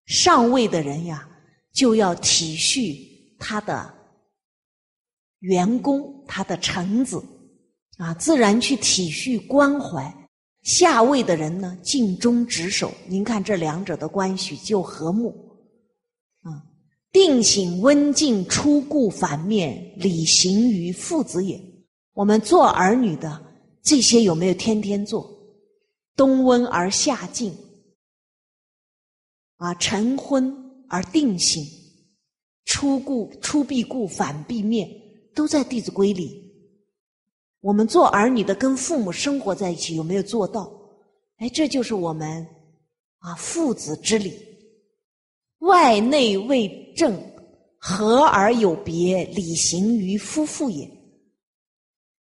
[0.05, 1.27] 上位的人呀，
[1.73, 2.99] 就要体恤
[3.39, 3.91] 他的
[5.39, 7.19] 员工、他的臣子，
[7.97, 10.15] 啊，自然去体恤关怀。
[10.65, 12.93] 下位的人呢，尽忠职守。
[13.07, 15.31] 您看这两者的关系就和睦。
[16.43, 16.63] 啊，
[17.11, 21.59] 定省温静，出故反面，礼行于父子也。
[22.19, 23.41] 我们做儿女的
[23.81, 25.25] 这些有没有天天做？
[26.17, 27.57] 冬温而夏静，
[29.59, 30.53] 啊，晨昏
[30.89, 31.63] 而定省，
[32.65, 34.91] 出故出必故，反必面，
[35.33, 36.43] 都在《弟子规》里。
[37.61, 40.69] 我们做儿女的跟父母生活在一起，有没有做到？
[41.37, 42.45] 哎，这就是我们
[43.21, 44.37] 啊父子之礼，
[45.61, 47.17] 外内为正，
[47.79, 50.98] 和而有别，礼行于夫妇也。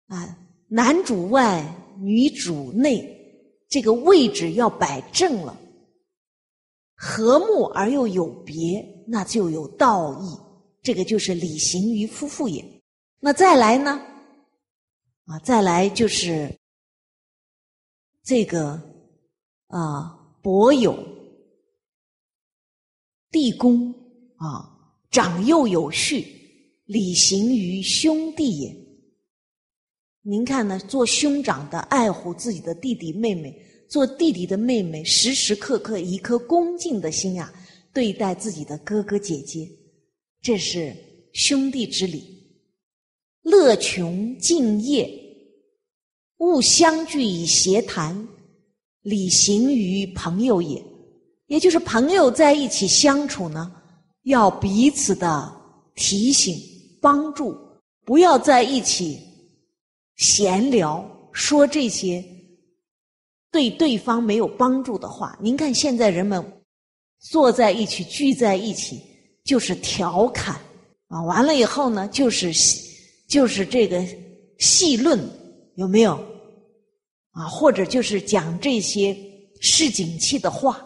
[0.07, 0.37] 啊，
[0.67, 1.63] 男主外，
[1.99, 3.07] 女主内，
[3.69, 5.57] 这个位置要摆正了，
[6.95, 10.37] 和睦而又有别，那就有道义。
[10.81, 12.63] 这个就是礼行于夫妇也。
[13.19, 14.01] 那再来呢？
[15.25, 16.53] 啊，再来就是
[18.21, 18.79] 这个
[19.67, 20.97] 啊，伯友、
[23.31, 23.93] 弟恭
[24.35, 24.69] 啊，
[25.09, 26.27] 长幼有序，
[26.83, 28.82] 礼行于兄弟也。
[30.25, 30.79] 您看呢？
[30.87, 33.53] 做兄长的爱护自己的弟弟妹妹，
[33.89, 37.53] 做弟弟的妹妹时时刻刻一颗恭敬的心呀，
[37.93, 39.67] 对待自己的哥哥姐姐，
[40.41, 40.95] 这是
[41.33, 42.41] 兄弟之礼。
[43.41, 45.11] 乐穷敬业，
[46.37, 48.25] 勿相聚以谐谈，
[49.01, 50.81] 礼行于朋友也。
[51.47, 53.69] 也就是朋友在一起相处呢，
[54.23, 55.53] 要彼此的
[55.95, 56.55] 提醒、
[57.01, 57.53] 帮助，
[58.05, 59.19] 不要在一起。
[60.15, 62.23] 闲聊说这些
[63.51, 66.43] 对对方没有帮助的话，您看现在人们
[67.19, 69.01] 坐在一起聚在一起
[69.43, 70.59] 就是调侃
[71.07, 72.51] 啊，完了以后呢就是
[73.27, 74.03] 就是这个
[74.59, 75.19] 戏论
[75.75, 76.13] 有没有
[77.31, 77.47] 啊？
[77.47, 79.15] 或者就是讲这些
[79.61, 80.83] 市井气的话、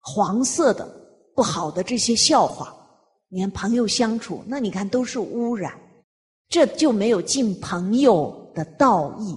[0.00, 0.86] 黄色的
[1.34, 2.74] 不好的这些笑话，
[3.28, 5.78] 你看朋友相处，那你看都是污染。
[6.48, 9.36] 这就没有尽朋友的道义，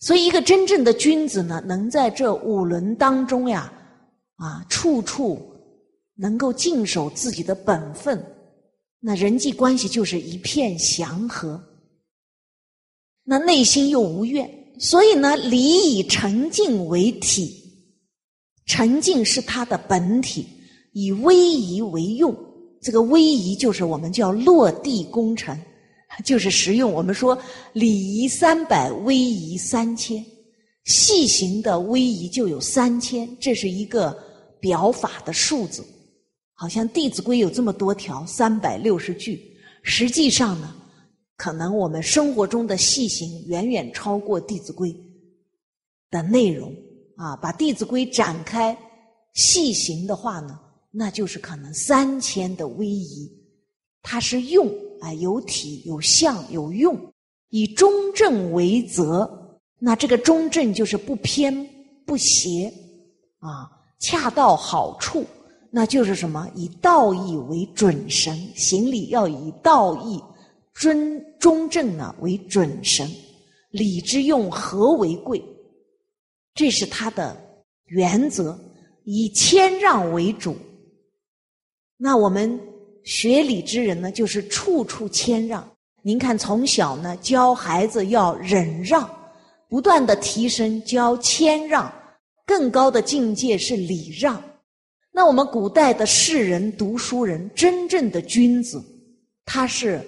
[0.00, 3.72] 所以一个真正的君子呢，能在这五伦当中呀，
[4.36, 5.40] 啊，处处
[6.16, 8.22] 能够尽守自己的本分，
[8.98, 11.62] 那人际关系就是一片祥和，
[13.22, 17.54] 那内心又无怨，所以呢，礼以沉静为体，
[18.66, 20.44] 沉静是他的本体，
[20.92, 22.36] 以威仪为用，
[22.82, 25.58] 这个威仪就是我们叫落地功臣。
[26.22, 26.92] 就是实用。
[26.92, 27.36] 我们说
[27.72, 30.24] 礼仪三百，威仪三千，
[30.84, 34.16] 细行的威仪就有三千，这是一个
[34.60, 35.84] 表法的数字。
[36.56, 39.40] 好像《弟子规》有这么多条，三百六十句。
[39.82, 40.74] 实际上呢，
[41.36, 44.90] 可能我们生活中的细行远远超过《弟子规》
[46.10, 46.72] 的内容
[47.16, 47.36] 啊。
[47.36, 48.76] 把《弟子规》展开
[49.34, 50.58] 细行的话呢，
[50.92, 53.28] 那就是可能三千的威仪。
[54.00, 56.98] 它是用啊，有体有相有用，
[57.50, 59.28] 以中正为则。
[59.78, 61.54] 那这个中正就是不偏
[62.06, 62.72] 不邪
[63.38, 65.24] 啊，恰到好处。
[65.70, 66.48] 那就是什么？
[66.54, 70.22] 以道义为准绳，行礼要以道义、
[70.72, 73.10] 尊中正呢为准绳。
[73.70, 75.44] 礼之用，和为贵。
[76.54, 77.36] 这是他的
[77.86, 78.56] 原则，
[79.02, 80.54] 以谦让为主。
[81.96, 82.60] 那我们
[83.04, 85.66] 学礼之人呢，就是处处谦让。
[86.02, 89.08] 您看，从小呢教孩子要忍让，
[89.68, 91.90] 不断的提升，教谦让，
[92.44, 94.42] 更高的境界是礼让。
[95.12, 98.82] 那我们古代的士人、读书人，真正的君子，
[99.44, 100.00] 他是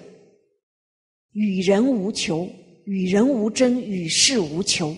[1.31, 2.47] 与人无求，
[2.85, 4.95] 与人无争，与世无求，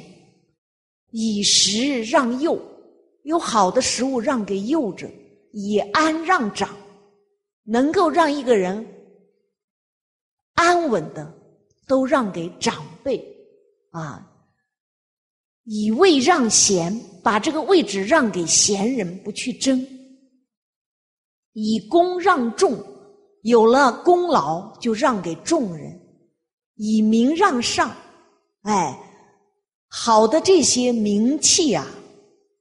[1.12, 2.60] 以食让幼，
[3.24, 5.08] 有好的食物让给幼者，
[5.54, 6.76] 以安让长，
[7.72, 8.84] 能够让一个人
[10.56, 11.32] 安稳的
[11.88, 13.24] 都让给长辈，
[13.92, 14.28] 啊，
[15.66, 19.86] 以位让贤，把这个位置让给贤人，不去争。
[21.54, 22.84] 以功让众，
[23.44, 25.92] 有了功劳就让给众人；
[26.76, 27.96] 以名让上，
[28.62, 29.00] 哎，
[29.88, 31.86] 好的这些名气啊，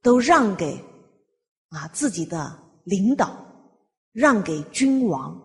[0.02, 0.78] 都让给
[1.68, 3.34] 啊自己的领导，
[4.18, 5.40] 让给君王。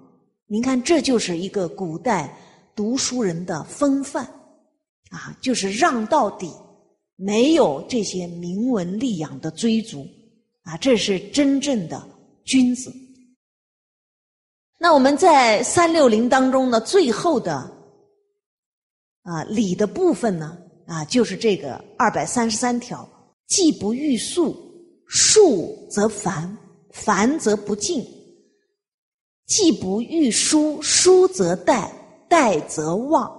[0.47, 2.35] 您看，这就是一个古代
[2.75, 4.25] 读书人的风范
[5.11, 6.51] 啊，就是让到底，
[7.15, 10.07] 没有这些名闻利养的追逐
[10.63, 12.03] 啊，这是真正的
[12.45, 12.91] 君子。
[14.79, 17.53] 那我们在三六零当中呢，最后的
[19.21, 20.57] 啊礼的部分呢
[20.87, 23.07] 啊，就是这个二百三十三条：
[23.45, 24.57] 既不欲速，
[25.07, 26.57] 速则烦，
[26.91, 28.03] 烦则不敬；
[29.45, 31.89] 既不欲疏，疏则怠，
[32.29, 33.31] 怠则忘。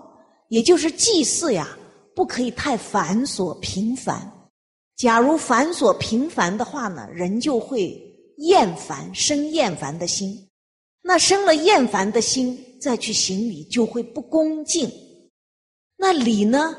[0.49, 1.77] 也就是祭祀呀，
[2.15, 4.31] 不可以太繁琐频繁。
[4.97, 8.01] 假如繁琐频繁的话呢，人就会
[8.39, 10.49] 厌烦，生厌烦的心。
[11.03, 14.91] 那生了厌烦的心，再去行礼就会不恭敬。
[15.97, 16.77] 那礼呢？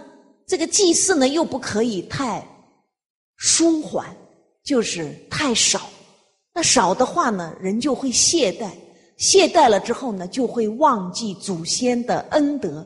[0.47, 2.47] 这个祭祀呢，又不可以太
[3.36, 4.15] 舒缓，
[4.63, 5.89] 就是太少。
[6.53, 8.69] 那少的话呢，人就会懈怠，
[9.18, 12.86] 懈怠了之后呢，就会忘记祖先的恩德。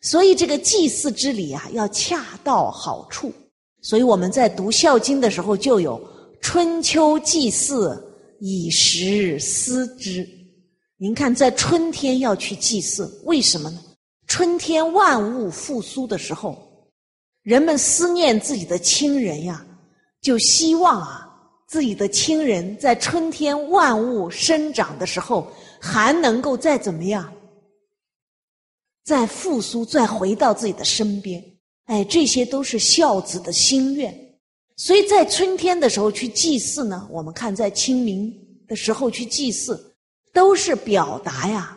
[0.00, 3.32] 所以这个祭祀之礼啊，要恰到好处。
[3.80, 6.00] 所以我们在读《孝经》的时候，就有
[6.40, 8.00] 春秋祭祀，
[8.40, 10.28] 以时思之。
[10.96, 13.80] 您看，在春天要去祭祀，为什么呢？
[14.28, 16.56] 春天万物复苏的时候，
[17.42, 19.66] 人们思念自己的亲人呀，
[20.20, 21.21] 就希望啊，
[21.72, 25.50] 自己的亲人在春天万物生长的时候，
[25.80, 27.32] 还能够再怎么样，
[29.04, 31.42] 再复苏，再回到自己的身边。
[31.84, 34.14] 哎，这些都是孝子的心愿。
[34.76, 38.30] 所以在春天的时候去祭祀呢，我们看在清明
[38.68, 39.96] 的时候去祭祀。
[40.34, 41.74] 都是表达呀，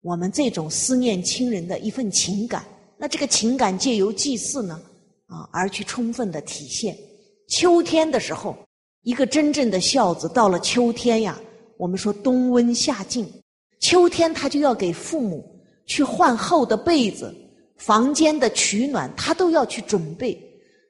[0.00, 2.64] 我们这种思念亲人的一份情感。
[2.96, 4.80] 那这个情感借由祭祀呢，
[5.26, 6.96] 啊，而去充分的体现。
[7.48, 8.56] 秋天的时候，
[9.02, 11.38] 一个真正的孝子到了秋天呀，
[11.76, 13.26] 我们说冬温夏静，
[13.80, 15.44] 秋天他就要给父母
[15.86, 17.34] 去换厚的被子，
[17.76, 20.38] 房间的取暖他都要去准备。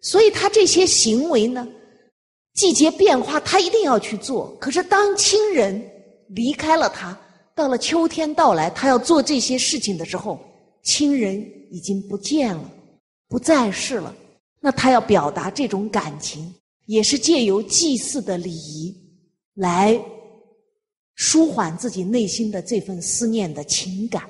[0.01, 1.67] 所以他这些行为呢，
[2.55, 4.57] 季节变化他一定要去做。
[4.61, 5.83] 可是当亲人。
[6.35, 7.15] 离开了他，
[7.55, 10.41] 到了秋天到来，他要做这些事情的时候，
[10.83, 12.71] 亲人已经不见了，
[13.29, 14.15] 不在世了。
[14.59, 16.51] 那他要表达这种感情，
[16.87, 18.95] 也是借由祭祀的礼仪
[19.55, 20.01] 来
[21.15, 24.23] 舒缓自己内心的这份思念的情感。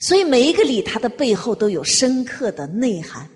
[0.00, 3.28] 所以每一个礼，它的背后都有深刻的内涵。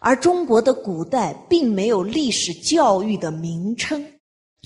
[0.00, 4.04] 而中国的古代并没有历史教育的名称。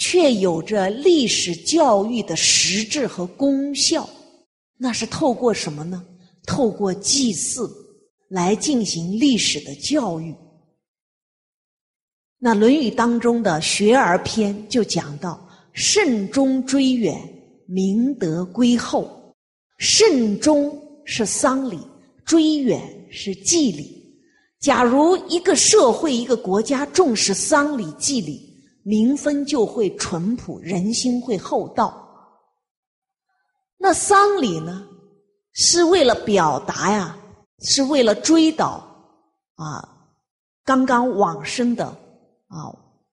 [0.01, 4.09] 却有着历史教育的实质和功效，
[4.77, 6.07] 那是透过什么呢？
[6.47, 7.69] 透过祭祀
[8.29, 10.33] 来进行历史的教育。
[12.41, 17.17] 那《论语》当中的《学而》篇就讲到：“慎终追远，
[17.67, 19.35] 明德归厚。
[19.79, 21.79] 慎终是丧礼，
[22.25, 22.81] 追远
[23.11, 23.99] 是祭礼。
[24.61, 32.05] 假如一个社会、一个国家重视丧礼祭礼，民风就会淳朴，人心会厚道。
[33.77, 34.87] 那丧礼呢，
[35.55, 37.17] 是为了表达呀，
[37.65, 38.81] 是为了追悼
[39.55, 39.89] 啊，
[40.65, 41.97] 刚刚往生的
[42.49, 42.69] 啊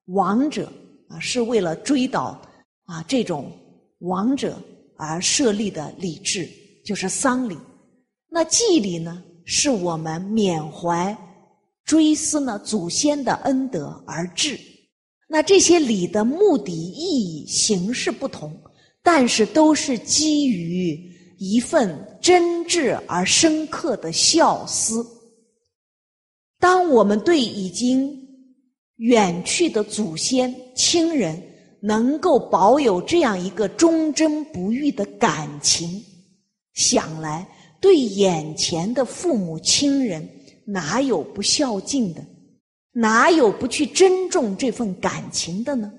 [0.07, 0.71] 亡者
[1.07, 2.35] 啊，是为了追悼
[2.85, 3.51] 啊这种
[3.99, 4.61] 亡者
[4.97, 6.49] 而设立的礼制，
[6.83, 7.57] 就是丧礼。
[8.29, 11.15] 那祭礼呢，是我们缅怀、
[11.83, 14.59] 追思呢祖先的恩德而治。
[15.27, 18.51] 那这些礼的目的、意义、形式不同。
[19.07, 20.99] 但是都是基于
[21.37, 25.05] 一份真挚而深刻的孝思。
[26.57, 28.24] 当我们对已经
[28.97, 31.41] 远去的祖先亲人
[31.81, 36.03] 能够保有这样一个忠贞不渝的感情，
[36.73, 37.47] 想来
[37.79, 40.27] 对眼前的父母亲人
[40.65, 42.25] 哪有不孝敬的？
[42.91, 45.91] 哪有不去珍重这份感情的呢？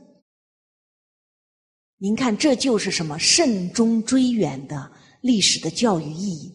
[1.98, 4.90] 您看，这就是什么慎终追远的
[5.20, 6.52] 历史的教育意义。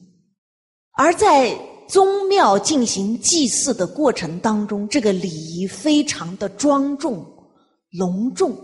[0.94, 1.56] 而在
[1.92, 7.26] 宗庙进行祭祀的过程当中，这个礼仪非常的庄重
[7.90, 8.58] 隆重。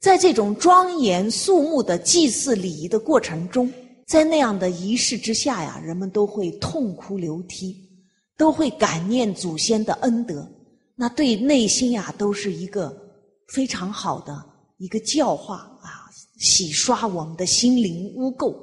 [0.00, 3.70] 在这种庄严肃穆的祭祀礼仪的过程中，
[4.06, 7.76] 在那样的仪式之下呀，人们都会痛哭流涕，
[8.38, 10.50] 都会感念祖先的恩德。
[10.96, 12.96] 那对内心呀，都是一个
[13.48, 14.42] 非常好的
[14.78, 16.08] 一个教化啊。
[16.38, 18.56] 洗刷我们的心灵污垢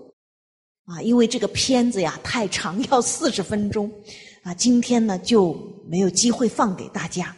[0.92, 1.02] 啊！
[1.02, 3.89] 因为这个片子呀太长，要四十分钟
[4.44, 5.56] 啊，今天呢就
[5.88, 7.34] 没有机会放给大家。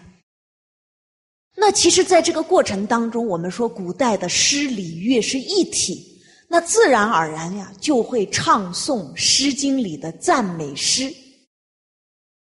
[1.56, 11.14] 那其实，在这个过程当中，我们说古代的诗礼乐是一体，那自然而然呀就会唱诵《诗经》里的赞美诗。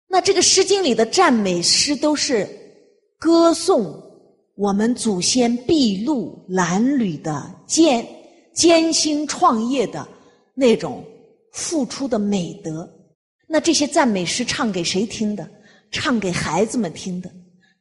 [0.07, 2.49] 那这个《诗经》里的赞美诗都是
[3.19, 4.01] 歌颂。
[4.55, 8.07] 我们祖先筚路蓝缕的艰
[8.53, 10.07] 艰辛创业的
[10.55, 11.05] 那种
[11.51, 12.89] 付出的美德，
[13.47, 15.47] 那这些赞美诗唱给谁听的？
[15.91, 17.31] 唱给孩子们听的，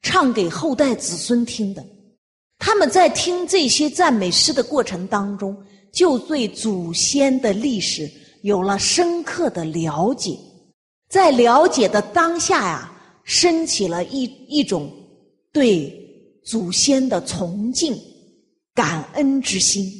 [0.02, 1.82] 唱给后代子孙听的。
[2.58, 5.56] 他们在听这些赞美诗的过程当中，
[5.92, 8.10] 就对祖先的历史
[8.42, 10.38] 有了深刻的了解，
[11.08, 12.92] 在了解的当下呀，
[13.24, 14.92] 升起了一一种
[15.50, 16.00] 对。
[16.46, 17.98] 祖先的崇敬、
[18.74, 19.90] 感恩之心，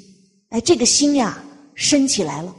[0.51, 1.43] 哎，这个心呀
[1.75, 2.55] 升起来了。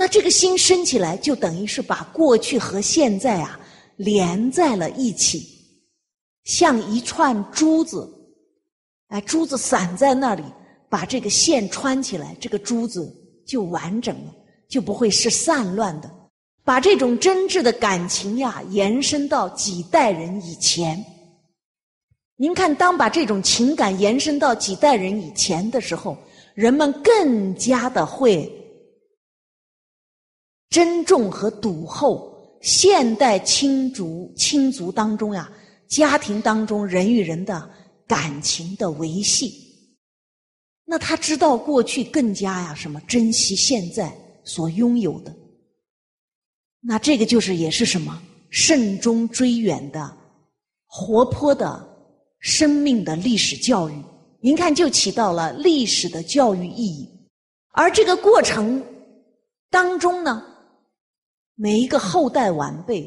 [0.00, 3.60] 那这个心升起来，就等于是把过去和现在啊
[3.96, 5.46] 连在了一起，
[6.44, 8.10] 像一串珠子，
[9.08, 10.42] 哎，珠子散在那里，
[10.88, 13.14] 把这个线穿起来，这个珠子
[13.46, 14.34] 就完整了，
[14.70, 16.10] 就不会是散乱的。
[16.64, 21.04] 把这种真挚的感情呀延伸到几代人以前。
[22.36, 26.16] 您看，当把这种情感延伸到几代人以前的时候，
[26.54, 28.50] 人们更加的会
[30.70, 35.50] 珍重和笃厚现代亲族亲族当中呀，
[35.88, 37.68] 家庭当中人与人的
[38.06, 39.52] 感情的维系。
[40.84, 44.12] 那他知道过去更加呀什么珍惜现在
[44.44, 45.34] 所拥有的。
[46.80, 50.16] 那这个就是也是什么慎终追远的
[50.86, 51.88] 活泼的。
[52.42, 54.02] 生命的历史教育，
[54.40, 57.06] 您看就起到了历史的教育意义。
[57.72, 58.82] 而这个过程
[59.68, 60.42] 当中呢，
[61.62, 63.06] 每一个后代晚辈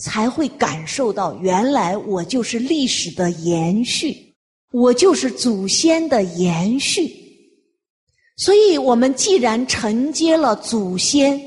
[0.00, 4.34] 才会感受到，原来我就是历史的延续，
[4.72, 7.08] 我就是祖先的延续。
[8.36, 11.40] 所以，我们既然承接了祖先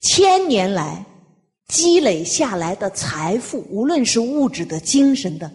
[0.00, 1.04] 千年来
[1.68, 5.50] 积累下来的财富，无论是物质的、精神的。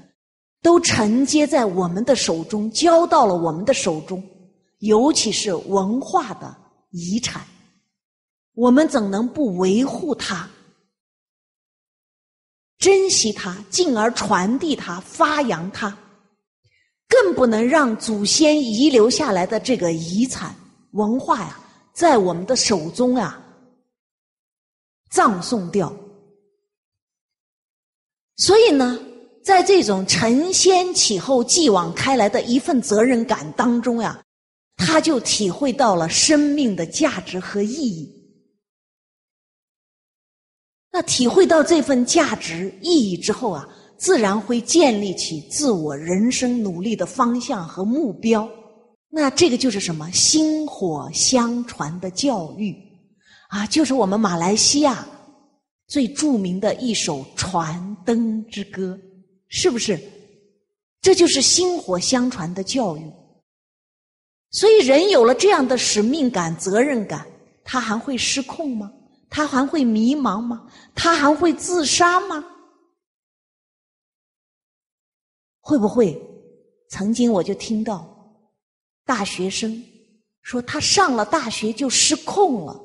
[0.61, 4.21] 都承接在我们的手中，交到了我们的手中，
[4.77, 6.55] 尤其是文化的
[6.91, 7.41] 遗产，
[8.53, 10.49] 我们怎能不维护它、
[12.77, 15.97] 珍惜它，进而传递它、发扬它？
[17.07, 20.55] 更不能让祖先遗留下来的这个遗产
[20.91, 21.59] 文化呀，
[21.93, 23.41] 在我们的手中呀
[25.09, 25.93] 葬送掉。
[28.37, 28.99] 所以呢？
[29.43, 34.23] 在这种承先启后、继往开来的一份责任感当中呀，
[34.77, 38.20] 他就体会到了生命的价值和意义。
[40.91, 48.49] 那体会到这份价值意义之后啊，自然会建立起自我人生努力的方向和目标。
[49.09, 52.75] 那这个就是什么薪火相传的教育，
[53.49, 55.07] 啊，就是我们马来西亚
[55.87, 58.97] 最著名的一首《传灯之歌》，
[59.47, 59.99] 是不是？
[61.01, 63.01] 这就是薪火相传的教育。
[64.51, 67.25] 所以，人有了这样的使命感、责任感，
[67.63, 68.91] 他还会失控吗？
[69.31, 70.67] 他还会迷茫吗？
[70.93, 72.45] 他还会自杀吗？
[75.61, 76.21] 会不会？
[76.89, 78.05] 曾经我就听到
[79.05, 79.83] 大学生
[80.43, 82.79] 说，他上了大学就失控了。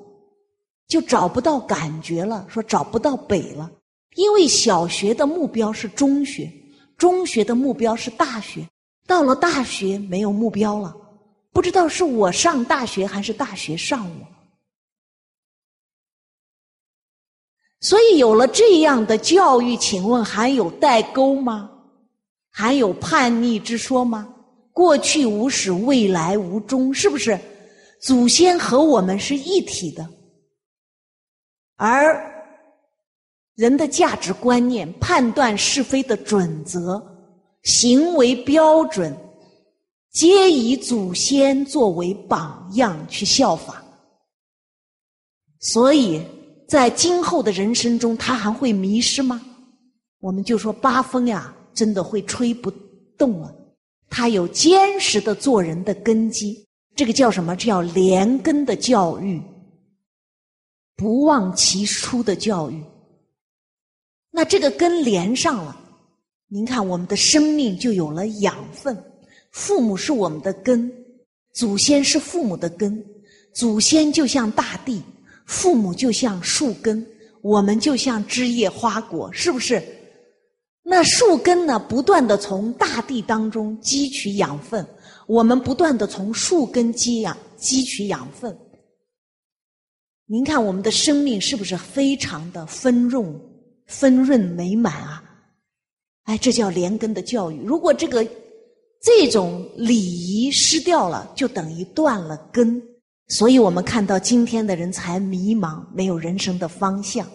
[0.88, 3.68] 就找不到感觉了，说找不到北了，
[4.14, 6.48] 因为小学的目标是中学，
[6.96, 8.64] 中学的目标是大学，
[9.04, 10.96] 到了大学没有目标了，
[11.50, 14.35] 不知道是我上大学还是大学上我。
[17.86, 21.70] 所以有了这样的教育，请问还有代沟吗？
[22.50, 24.34] 还有叛逆之说吗？
[24.72, 27.38] 过去无始，未来无终，是不是？
[28.00, 30.04] 祖先和我们是一体的。
[31.76, 32.28] 而
[33.54, 37.00] 人的价值观念、判断是非的准则、
[37.62, 39.16] 行为标准，
[40.10, 43.80] 皆以祖先作为榜样去效法。
[45.60, 46.20] 所以
[46.66, 49.40] 在今后的人生中，他还会迷失吗？
[50.20, 52.70] 我们就说八风呀，真的会吹不
[53.16, 53.54] 动了。
[54.08, 57.54] 他有坚实的做人的根基，这个叫什么？
[57.56, 59.40] 叫连根的教育。
[60.96, 62.82] 不忘其初的教育，
[64.30, 65.78] 那这个根连上了，
[66.48, 68.96] 您看我们的生命就有了养分。
[69.50, 70.90] 父母是我们的根，
[71.52, 73.04] 祖先是父母的根，
[73.54, 75.02] 祖先就像大地，
[75.46, 77.04] 父母就像树根，
[77.40, 79.82] 我们就像枝叶花果，是不是？
[80.82, 84.86] 那树根呢，不断的从大地当中汲取养分，
[85.26, 88.56] 我们不断的从树根积养汲取养分。
[90.26, 93.40] 您看，我们的生命是不是非常的丰润、
[93.86, 95.22] 丰润美满啊？
[96.24, 97.60] 哎，这叫连根的教育。
[97.64, 98.24] 如果这个
[99.00, 102.82] 这种礼仪失掉了，就等于断了根。
[103.28, 107.26] 所以我们看到今天的人才迷茫，没有人生的方向。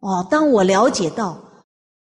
[0.00, 1.42] 哦，当我了解到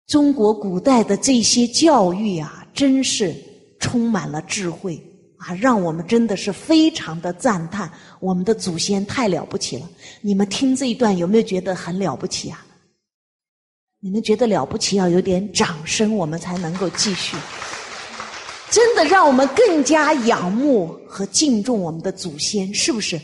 [0.08, 3.36] 中国古代的这些教育啊，真是
[3.80, 5.02] 充满了智慧。
[5.38, 9.88] 啊，让我们真的是非常的赞叹，我们的祖先太了不起了。
[10.22, 12.66] 你们听这一段有没有觉得很了不起啊？
[14.00, 17.38] 你们觉得了不起，要有点掌声，我们才能够继续。
[18.72, 23.20] 真的让我们更加仰慕和敬重我们的祖先，是不是？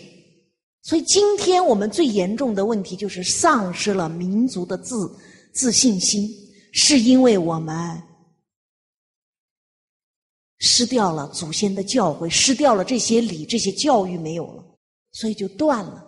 [0.82, 5.10] 所以今天我们最严重的问题就是丧失了民族的自
[5.54, 6.30] 自信心，
[6.72, 8.02] 是因为我们。
[10.66, 14.64] 失掉了祖先的教诲，失掉了这些礼，这些教育没有了，
[15.12, 16.02] 所以就断了。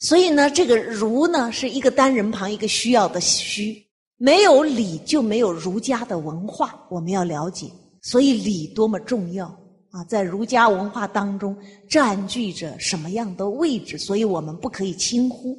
[0.00, 3.87] 所以呢，这个儒呢是一个单人旁一个需要的需，
[4.18, 6.86] 没有礼就没有儒家的文化。
[6.90, 7.70] 我们要了解，
[8.02, 9.46] 所以礼多么重要
[9.90, 10.04] 啊！
[10.04, 11.56] 在儒家文化当中
[11.88, 13.96] 占据着什么样的位置？
[13.96, 15.56] 所以我们不可以轻忽。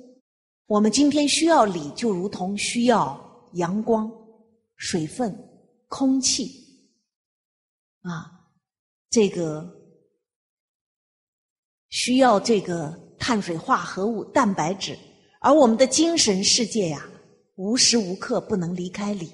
[0.68, 3.20] 我们今天需要礼，就如同需要
[3.54, 4.12] 阳光、
[4.76, 5.36] 水分、
[5.88, 6.52] 空气。
[8.02, 8.30] 啊，
[9.10, 9.68] 这个
[11.90, 14.96] 需要这个碳水化合物、蛋白质，
[15.42, 17.09] 而我们的精神世界呀，
[17.60, 19.30] 无时无刻不能离开礼。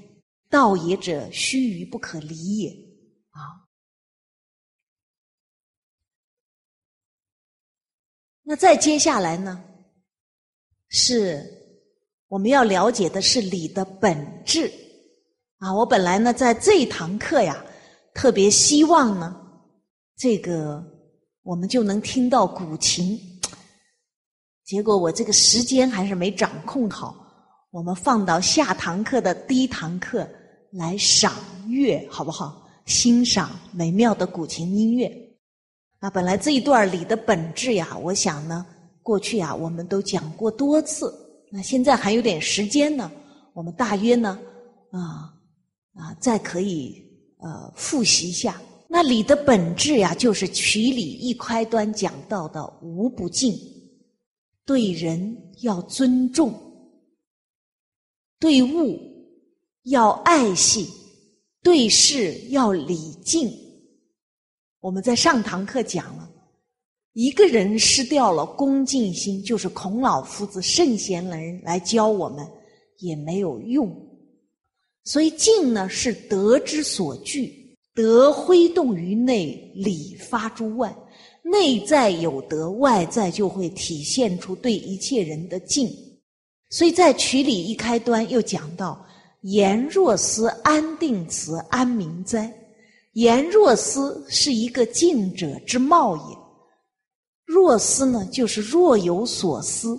[0.50, 2.72] 道也者，须臾不可离也。
[3.30, 3.70] 啊，
[8.42, 9.64] 那再接下来呢，
[10.88, 11.46] 是
[12.28, 14.72] 我们要了解的是礼的本质。
[15.58, 17.64] 啊，我本来呢，在这一堂课呀。
[18.16, 19.36] 特别希望呢，
[20.16, 20.82] 这个
[21.42, 23.20] 我们就能听到古琴。
[24.64, 27.25] 结果我这个时间还是没掌控好，
[27.76, 30.26] 我们放到下堂课的第一堂课
[30.72, 31.34] 来赏
[31.68, 32.66] 乐，好不好？
[32.86, 35.12] 欣赏美妙的古琴音乐。
[36.00, 38.66] 那本来这一段里的本质呀，我想呢，
[39.04, 41.14] 过去啊我们都讲过多次。
[41.52, 43.12] 那现在还有点时间呢，
[43.52, 44.40] 我们大约呢，
[44.92, 45.34] 啊
[45.96, 47.04] 啊，再可以。
[47.40, 53.54] 呃，复习一下，那礼的本质呀，就是曲礼一开端讲到的无不敬，
[54.66, 56.58] 对人要尊重，
[58.46, 58.96] 对物
[59.86, 60.88] 要爱惜，
[61.64, 63.52] 对事要礼敬。
[64.82, 66.30] 我们在上堂课讲了，
[67.14, 72.48] 一个人失掉了恭敬心，就是孔老夫子圣贤人来教我们
[73.00, 73.92] 也没有用。
[75.06, 80.96] 所以静呢是德之所具，德挥动于内，礼发诸外。
[81.42, 85.92] 内在有德，外在就会体现出对一切人的敬。
[86.70, 89.06] 所以在曲里一开端又讲到
[89.42, 92.52] ：“言若思，安定慈，安民哉。”
[93.14, 96.38] 言若思是一个敬者之貌也。
[97.46, 99.98] 若思呢，就是若有所思。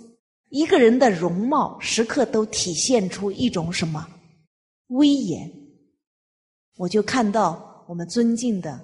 [0.50, 4.06] 一个人的容貌时刻都体现出一种什么
[4.88, 5.50] 威严？
[6.76, 8.78] 我就看到我们尊敬的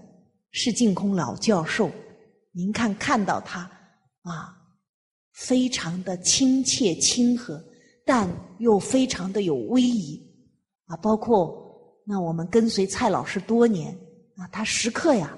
[0.50, 1.90] 释净空老教授。
[2.52, 3.70] 您看，看到他
[4.22, 4.56] 啊，
[5.32, 7.62] 非常的亲切亲和，
[8.14, 8.28] 但
[8.58, 10.20] 又非常的有威仪
[10.84, 10.94] 啊。
[10.98, 13.90] 包括那我们跟随蔡老师多年
[14.36, 15.34] 啊，他时刻呀，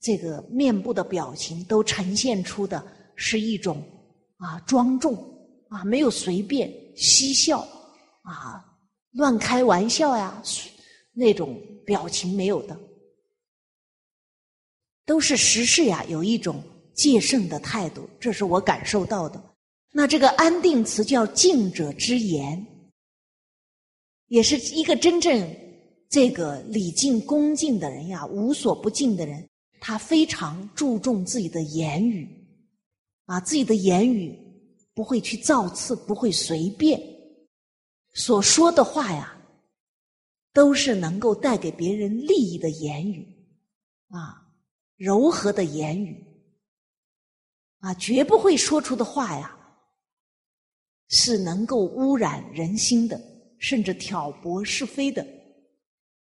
[0.00, 2.82] 这个面部的表情都呈现出的
[3.16, 3.82] 是一种
[4.38, 5.12] 啊庄重
[5.68, 7.60] 啊，没有随便嬉笑
[8.22, 8.64] 啊、
[9.10, 10.42] 乱开玩笑呀
[11.12, 12.74] 那种表情没有的。
[15.04, 16.62] 都是时事呀，有一种
[16.94, 19.38] 戒慎的态度，这是我感受到的。
[19.98, 22.66] 那这个安定词叫敬者之言，
[24.26, 25.56] 也是一个真正
[26.10, 29.48] 这个礼敬恭敬的人呀，无所不敬的人，
[29.80, 32.28] 他非常注重自己的言语，
[33.24, 34.38] 啊，自己的言语
[34.92, 37.00] 不会去造次，不会随便
[38.12, 39.34] 所说的话呀，
[40.52, 43.26] 都是能够带给别人利益的言语，
[44.08, 44.42] 啊。
[44.98, 46.22] 柔和的言语，
[47.80, 49.55] 啊，绝不会说出的话呀，
[51.08, 53.20] 是能够污染人心的，
[53.58, 55.22] 甚至挑拨是非的，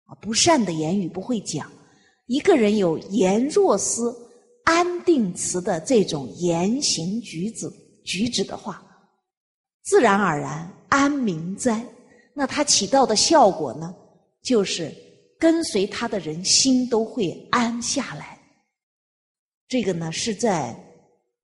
[0.05, 1.71] 啊，不善的言语不会讲。
[2.27, 4.15] 一个人有言若思、
[4.63, 7.69] 安定慈的这种言行举止
[8.05, 8.81] 举止的话，
[9.83, 11.85] 自然而然安民哉。
[12.33, 13.93] 那它起到的效果呢，
[14.41, 14.93] 就是
[15.37, 18.39] 跟随他的人心都会安下来。
[19.67, 20.69] 这个呢，是在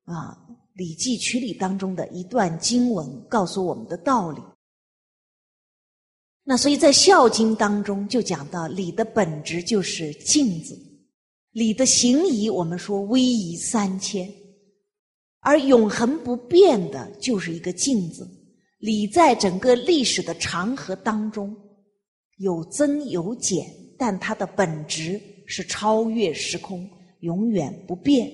[0.05, 0.37] 啊
[0.77, 4.39] 《礼记曲礼》当中的一段经文，告诉我们的道理。
[6.43, 10.79] 那所以在《孝经》当中就讲到，礼的本质就是镜子，
[11.51, 14.31] 礼的形仪，我们说威仪三千，
[15.39, 18.29] 而永恒不变的就是一个镜子。
[18.77, 21.57] 礼在整个历史的长河当中
[22.37, 23.65] 有增有减，
[23.97, 26.87] 但它的本质是超越时空。
[27.21, 28.31] 永远不变。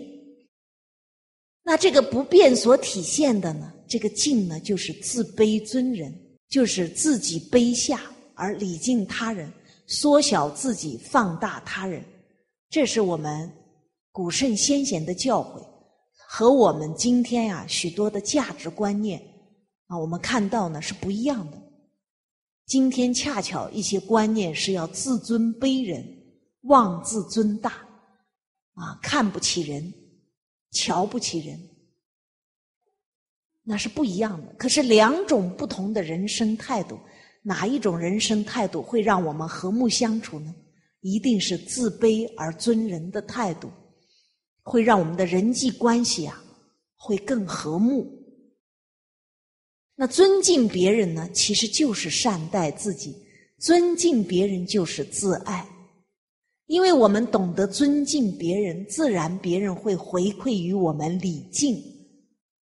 [1.64, 3.74] 那这个不变所体现的呢？
[3.88, 6.14] 这个敬呢，就是自卑尊人，
[6.50, 8.02] 就是自己卑下
[8.34, 9.52] 而礼敬他人，
[9.88, 12.04] 缩小自己，放大他人。
[12.70, 13.50] 这是我们
[14.12, 15.64] 古圣先贤的教诲，
[16.28, 19.22] 和我们今天呀许多的价值观念
[19.88, 21.62] 啊，我们看到呢是不一样的。
[22.66, 26.04] 今天恰巧一些观念是要自尊卑人，
[26.64, 27.72] 妄自尊大。
[28.76, 29.94] 啊，看不起人，
[30.74, 31.58] 瞧不起人，
[33.64, 34.54] 那是不一样的。
[34.58, 37.00] 可是两种不同的人生态度，
[37.44, 40.54] 哪一种人生态度会让我们和睦相处呢？
[41.02, 43.70] 一定是自卑而尊人的态度，
[44.62, 46.44] 会让我们的人际关系啊
[46.96, 48.10] 会更和睦。
[49.96, 53.12] 那尊敬别人呢，其实就是善待自己；
[53.60, 55.68] 尊敬别人就是自爱。
[56.68, 61.76] 因为我们懂得尊敬别人，自然别人会回馈于我们礼敬，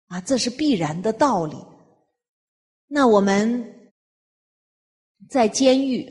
[0.07, 1.55] 啊，这是必然的道理。
[2.87, 3.91] 那我们
[5.29, 6.03] 在监狱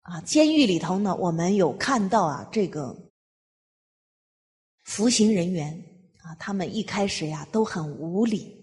[0.00, 2.96] 啊，监狱里头呢，我们有看到啊，这个
[4.84, 5.70] 服刑人员
[6.22, 8.56] 啊，他们一开始呀都很无理，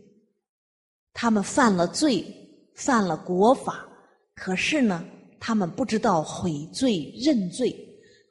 [1.14, 2.26] 他们犯了罪，
[2.74, 3.88] 犯了国法，
[4.34, 5.06] 可是呢，
[5.40, 7.85] 他们不知道悔罪认罪。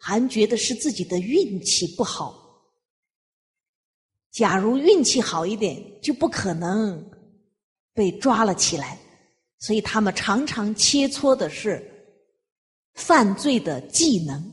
[0.07, 2.39] 还觉得是自己的运气不好。
[4.31, 7.03] 假如运气好一点，就不可能
[7.95, 8.99] 被抓了起来。
[9.59, 11.83] 所以他们常常切磋的是
[12.93, 14.53] 犯罪的技能。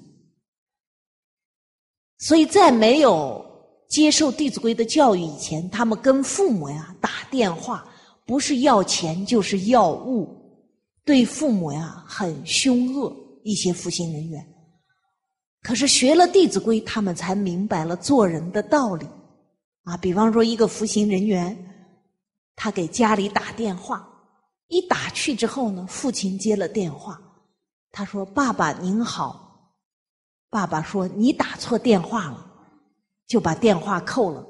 [2.18, 3.46] 所以在没有
[3.90, 7.86] 接受《弟子规》的教育以前，他们跟父母呀打电话，
[8.26, 10.30] 不是要钱就是要物，
[11.04, 13.14] 对父母呀很凶恶。
[13.44, 14.51] 一些服刑人员。
[15.62, 19.08] 可是学了《弟子规》，他们才明白了做人的道理，
[19.84, 21.56] 啊，比方说一个服刑人员，
[22.56, 24.08] 他给家里打电话，
[24.68, 27.22] 一打去之后呢，父亲接了电话，
[27.92, 29.48] 他说：“爸爸您好。”
[30.50, 32.48] 爸爸说：“你打错电话了。”
[33.28, 34.46] 就把电话扣了，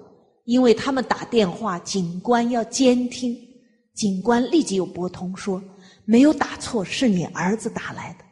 [0.46, 3.38] 因为他们打电话，警官要监听，
[3.94, 5.62] 警官立即又拨通说
[6.04, 8.26] ：“没有打错，是你儿子打来的。”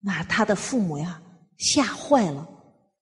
[0.00, 1.20] 那他的父母呀
[1.58, 2.48] 吓坏了，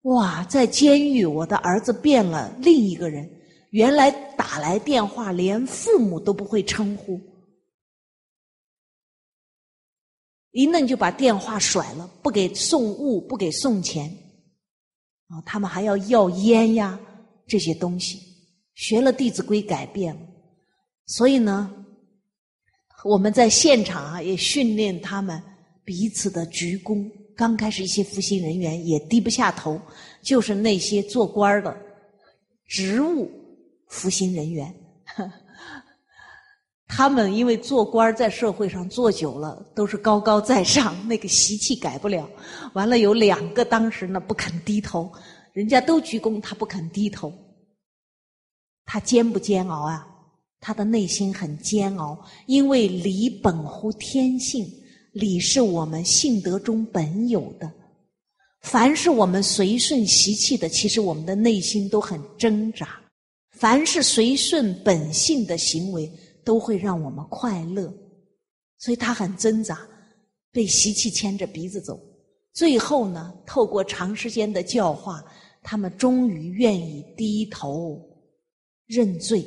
[0.03, 3.29] 哇，在监狱，我的儿子变了另一个人。
[3.71, 7.19] 原来打来电话，连父母都不会称呼，
[10.51, 14.07] 一弄就把电话甩了，不给送物，不给送钱，
[15.29, 17.01] 啊，他们还要要烟呀
[17.47, 18.21] 这些东西。
[18.75, 20.21] 学了《弟子规》，改变了，
[21.07, 21.75] 所以呢，
[23.05, 25.43] 我们在现场啊，也训练他们
[25.85, 27.11] 彼此的鞠躬。
[27.35, 29.81] 刚开始，一些服刑人员也低不下头，
[30.23, 31.75] 就是那些做官的
[32.67, 33.31] 职务
[33.89, 34.73] 服刑人员，
[36.87, 42.29] 他们因为做官在社会上做久了，都是高高在上，那个习气改不了。
[42.75, 45.11] 完了，有两个当时呢不肯低头，
[45.55, 47.33] 人家都鞠躬，他不肯低头。
[48.85, 50.07] 他煎不煎熬啊？
[50.61, 54.67] 他的内心很煎熬，因为礼本乎天性。
[55.13, 57.71] 礼是我们性德中本有的，
[58.63, 62.99] 凡是我们随顺习气的，其实我们的内心都很挣扎。
[63.51, 66.11] 凡是随顺本性的行为，
[66.43, 67.93] 都会让我们快乐，
[68.79, 69.79] 所以他很挣扎，
[70.51, 72.01] 被习气牵着鼻子走。
[72.55, 75.23] 最后呢，透过长时间的教化，
[75.63, 78.01] 他们终于愿意低头
[78.87, 79.47] 认罪。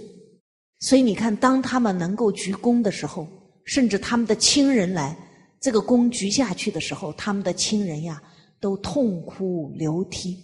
[0.80, 3.28] 所以你看，当他们能够鞠躬的时候，
[3.64, 5.18] 甚至他们的亲人来。
[5.60, 8.22] 这个弓举下去的时候，他们的亲人呀
[8.60, 10.38] 都痛哭流涕，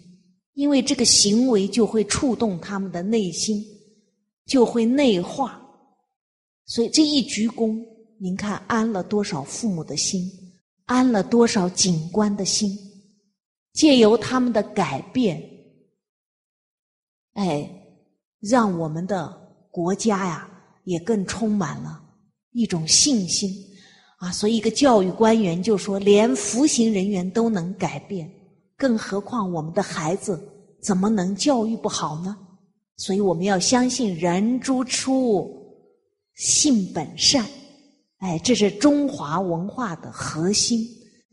[0.54, 3.64] 因为这个行为就会触动他们的内心，
[4.46, 5.62] 就会内化。
[6.66, 7.84] 所以这一鞠躬，
[8.18, 10.24] 您看安了多少父母的心，
[10.86, 12.78] 安了多少警官的心，
[13.74, 15.42] 借由他们的改变，
[17.34, 17.70] 哎，
[18.40, 19.32] 让我们的
[19.70, 20.50] 国家呀
[20.86, 22.04] 也更充满了
[22.52, 23.52] 一种信心。
[24.22, 28.32] 啊，所以一个教育官员就说，连服刑人员都能改变，
[28.78, 30.40] 更何况我们的孩子
[30.80, 32.38] 怎么能教育不好呢？
[32.98, 35.52] 所以我们要相信人之初
[36.36, 37.44] 性本善，
[38.20, 40.88] 哎，这是中华文化的核心。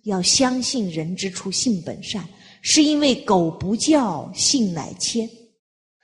[0.05, 2.27] 要相信人之初性本善，
[2.63, 5.29] 是因为苟不教，性乃迁。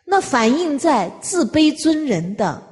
[0.05, 2.62] 那反映在自卑尊人的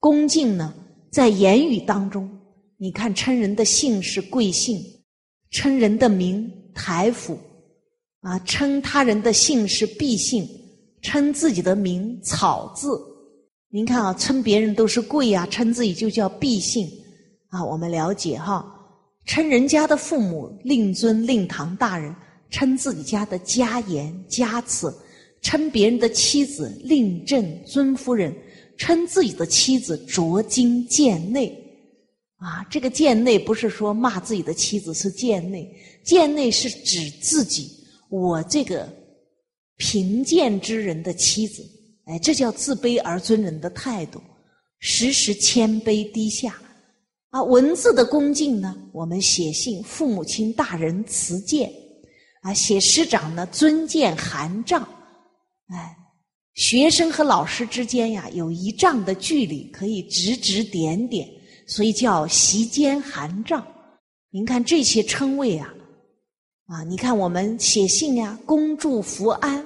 [0.00, 0.72] 恭敬呢，
[1.12, 2.30] 在言语当中。
[2.78, 4.78] 你看，称人的姓是贵姓，
[5.50, 7.38] 称人的名台府，
[8.20, 10.46] 啊，称他人的姓是毕姓，
[11.00, 13.00] 称自己的名草字。
[13.70, 16.86] 您看啊，称别人都是贵呀，称自己就叫毕姓，
[17.48, 18.64] 啊，我们了解哈。
[19.24, 22.14] 称人家的父母令尊令堂大人，
[22.50, 24.94] 称自己家的家言家慈，
[25.40, 28.36] 称别人的妻子令正尊夫人，
[28.76, 31.62] 称自己的妻子着金贱内。
[32.38, 35.66] 啊，这个贱内不是说骂自己的妻子是贱内，
[36.04, 37.70] 贱内是指自己，
[38.10, 38.86] 我这个
[39.78, 41.66] 贫贱之人的妻子，
[42.04, 44.20] 哎，这叫自卑而尊人的态度，
[44.80, 46.54] 时时谦卑低下。
[47.30, 51.72] 啊，文字的恭敬呢，我们写信，父母亲大人辞见，
[52.42, 54.86] 啊，写师长呢尊见函杖，
[55.68, 55.96] 哎，
[56.54, 61.28] 学生和老师之间呀有一丈的距离，可以指指点点。
[61.66, 63.66] 所以叫席间寒帐，
[64.30, 65.74] 您看这些称谓啊，
[66.66, 69.64] 啊，你看我们写信呀，恭祝福安，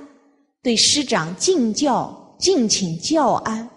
[0.62, 3.68] 对师长敬教敬请教安，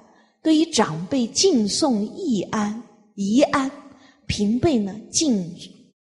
[0.42, 2.82] 对于长辈敬送义安
[3.16, 3.70] 宜安，
[4.26, 5.54] 平辈呢敬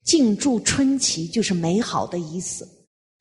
[0.03, 2.67] 敬祝春祈，就是美好的意思。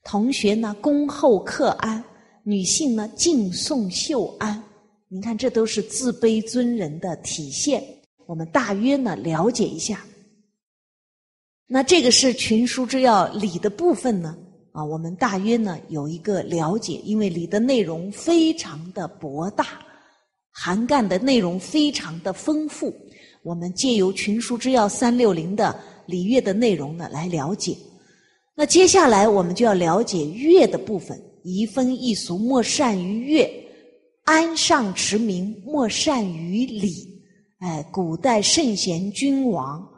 [0.02, 2.05] 同学呢恭候客安，
[2.43, 4.62] 女性呢敬送秀安，
[5.09, 7.82] 您看这都是自卑尊人的体现。
[8.26, 10.05] 我们大约呢了解一下，
[11.66, 14.36] 那这个是群书之要礼的部分呢
[14.72, 19.66] 啊，我们大约呢有一个了解，因为礼的内容非常的博大，
[20.51, 22.94] 涵盖的内容非常的丰富，
[23.42, 27.76] 我们借由群书之要三六零的礼乐的内容呢来了解。
[28.55, 33.51] 那接下来我们就要了解乐的部分，移风易俗莫善于乐，
[34.24, 37.13] 安上持名莫善于礼。
[37.64, 39.88] 哎，古代圣贤君王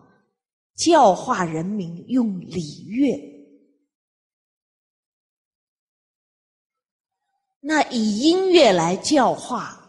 [0.76, 3.20] 教化人民用礼乐，
[7.60, 9.84] 那以音乐来教化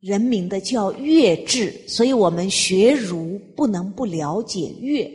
[0.00, 5.08] 人民的叫乐制，所以我们学儒不能不了解乐。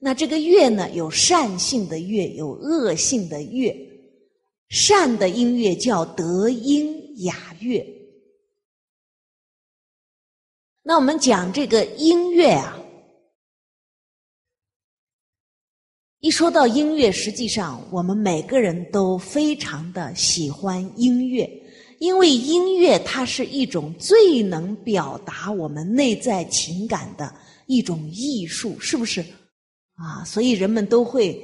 [0.00, 3.72] 那这个乐呢，有善性的乐，有恶性的乐。
[4.70, 7.97] 善的音乐叫德音雅乐。
[10.88, 12.74] 那我们讲这个音乐啊，
[16.20, 21.46] 一说到音乐，实际上我们每个人都非常的喜欢音乐，
[21.98, 27.34] 因为音乐它是一种最能表达我们内在情感的
[27.66, 29.20] 一种艺术，是不是？
[29.96, 31.38] 啊，所以人们都会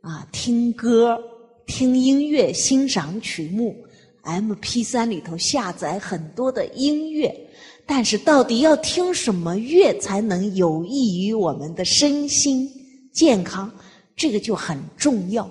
[0.00, 1.22] 啊听歌、
[1.66, 3.76] 听音乐、欣赏曲目
[4.22, 7.45] ，M P 三里头下载很多的音乐，
[7.86, 12.68] 但是到底要听什么乐才能有益于我们的身心
[13.12, 13.72] 健康？
[14.16, 15.48] 这个就很重要。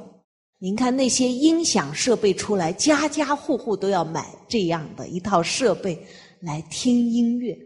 [0.59, 5.97] 您看那些音响设备出来，家家户户都要买这样的一套设备
[6.41, 7.57] 来听音乐。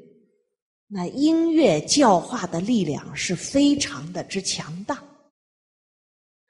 [0.87, 5.01] 那音乐教化的力量是非常的之强大。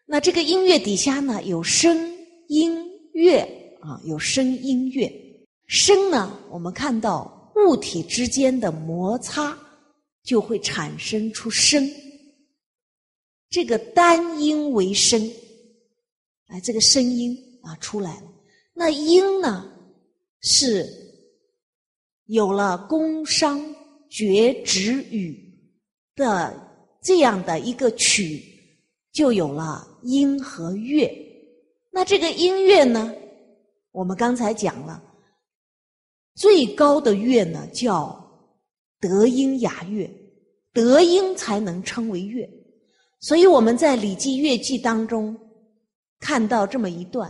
[0.06, 2.12] 那这个音乐底下呢，有声
[2.48, 2.76] 音
[3.14, 3.41] 乐
[3.82, 5.12] 啊，有声音乐。
[5.68, 9.57] 声呢，我们看到物体之间的摩擦
[10.23, 11.90] 就会产生出声。
[13.49, 15.19] 这个单音为声，
[16.48, 18.23] 哎，这个声音啊出来了。
[18.73, 19.69] 那音呢，
[20.41, 20.86] 是
[22.26, 23.60] 有了宫商
[24.10, 25.38] 角徵羽
[26.15, 26.56] 的
[27.02, 28.44] 这样的一个曲，
[29.11, 31.11] 就有了音和乐。
[31.91, 33.14] 那这个音乐呢，
[33.91, 35.03] 我们刚才讲了，
[36.40, 38.18] 最高的乐呢叫
[38.98, 40.10] 德音雅乐，
[40.72, 42.49] 德音才能称为乐。
[43.20, 45.38] 所以我们在《礼记乐记》当中
[46.18, 47.30] 看到这么一段：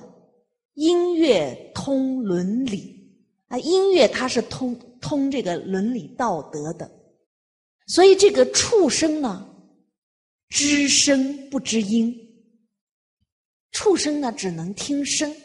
[0.75, 3.11] 音乐通伦理
[3.47, 6.87] 啊，音乐它是通通这个伦理道德的。
[7.87, 9.43] 所以这个畜生呢，
[10.49, 12.15] 知声不知音，
[13.71, 15.35] 畜生呢只能听声，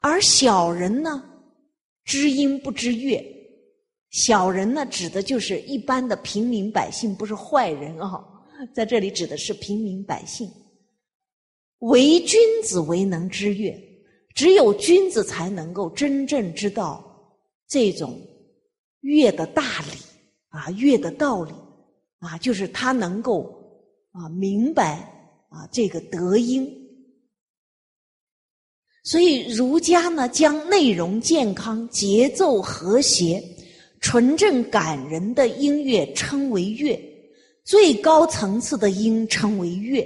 [0.00, 1.30] 而小人呢
[2.04, 3.24] 知音不知乐。
[4.10, 8.22] 小人呢指的就是一般的平民百姓，不是坏人啊。
[8.74, 10.48] 在这里指的是平民百姓，
[11.78, 13.76] 唯君子为能知乐，
[14.34, 17.02] 只有君子才能够真正知道
[17.66, 18.20] 这种
[19.00, 19.98] 乐的大理
[20.50, 21.52] 啊，乐的道理
[22.18, 23.52] 啊，就是他能够
[24.12, 24.98] 啊明白
[25.48, 26.81] 啊这个德音。
[29.02, 33.42] 所以儒家呢，将内容健康、节奏和谐、
[34.00, 36.98] 纯正感人的音乐称为乐。
[37.64, 40.04] 最高层次的音称为乐，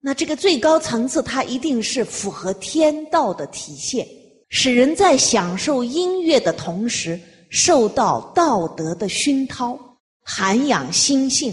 [0.00, 4.06] 那这个最高层次，它一定是符合天道的体现，
[4.48, 7.18] 使人在享受音乐的同时，
[7.50, 9.76] 受到道德的熏陶，
[10.22, 11.52] 涵养心性，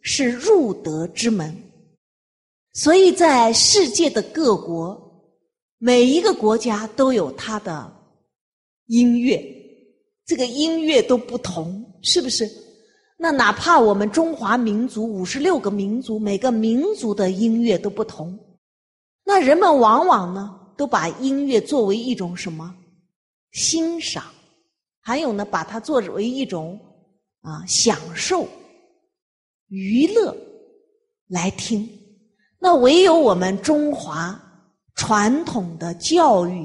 [0.00, 1.54] 是入德之门。
[2.72, 5.11] 所以在世界的各国，
[5.84, 7.92] 每一个国家都有它的
[8.86, 9.44] 音乐，
[10.24, 12.48] 这个音乐都不同，是不是？
[13.18, 18.38] 那哪怕我们中华民族五十六个民族，每个民族的音乐都不同，
[19.24, 22.72] 那人们往往呢都把音乐作为一种什么
[23.50, 24.22] 欣赏，
[25.00, 26.78] 还有呢把它作为一种
[27.40, 28.46] 啊享受、
[29.66, 30.32] 娱乐
[31.26, 31.88] 来听。
[32.60, 34.40] 那唯有我们中华
[35.02, 36.64] 传统的教育，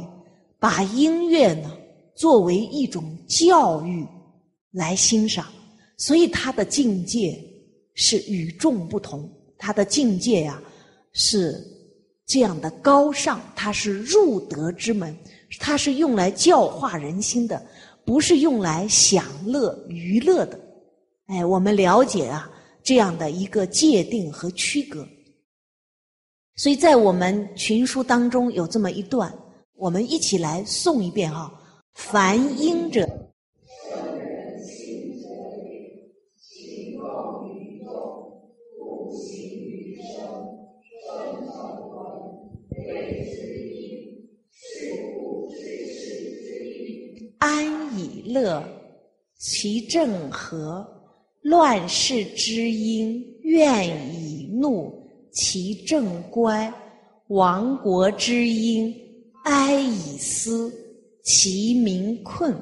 [0.60, 1.76] 把音乐呢
[2.16, 4.06] 作为一种教育
[4.70, 5.48] 来欣赏。
[5.98, 7.36] 所以他的境界
[7.96, 9.28] 是与众不同，
[9.58, 10.62] 他的境界呀
[11.14, 11.60] 是
[12.28, 15.18] 这样的高尚，它是入德之门，
[15.60, 17.60] 它是用来教化人心的，
[18.06, 20.60] 不是用来享乐娱乐的。
[21.26, 22.48] 哎，我们了解啊
[22.84, 25.08] 这样的一个界定和区隔。
[26.58, 29.32] 所以在我们群书当中有这么一段，
[29.76, 31.54] 我们一起来诵一遍哈。
[31.94, 33.08] 凡音者。
[47.38, 48.64] 安以乐，
[49.38, 50.84] 其正和；
[51.44, 55.07] 乱世之音，怨以怒，
[55.38, 56.74] 其正乖；
[57.28, 58.92] 亡国之音，
[59.44, 60.74] 哀以思，
[61.24, 62.60] 其民困。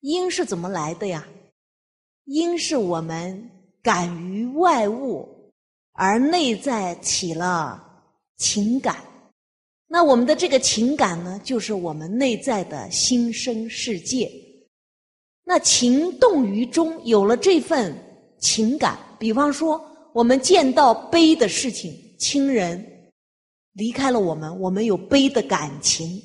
[0.00, 1.28] 音是怎么来的呀？
[2.24, 3.50] 音是我们
[3.82, 5.28] 感于外物，
[5.92, 7.84] 而内在起了
[8.38, 8.96] 情感。
[9.86, 14.32] 那我们的这个情感呢，就是我们内在的心声世界。
[15.44, 17.94] 那情动于中，有了这份
[18.38, 19.78] 情感，比方说，
[20.16, 22.82] 我们见到悲的事情，亲人
[23.74, 26.18] 离开了我们，我们有悲的感情，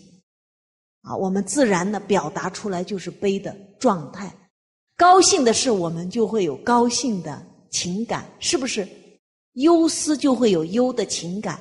[1.01, 4.33] 啊，我们自然的表达出来就是悲的状态。
[4.95, 8.87] 高兴的事，我们就会有高兴的情感，是不是？
[9.55, 11.59] 忧思就会有忧的情感。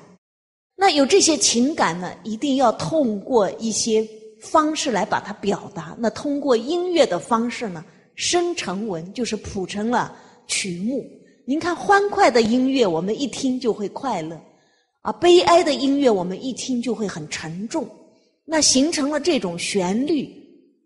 [0.76, 4.08] 那有这些情感呢，一定要通过一些
[4.40, 5.96] 方式来把它表达。
[5.98, 7.84] 那通过音乐的方式呢，
[8.14, 10.16] 生成文就是谱成了
[10.46, 11.04] 曲目。
[11.50, 14.36] 您看，欢快的音乐，我们一听就会快乐；
[15.00, 17.88] 啊，悲哀的音乐，我们一听就会很沉重。
[18.44, 20.32] 那形成了这种旋律，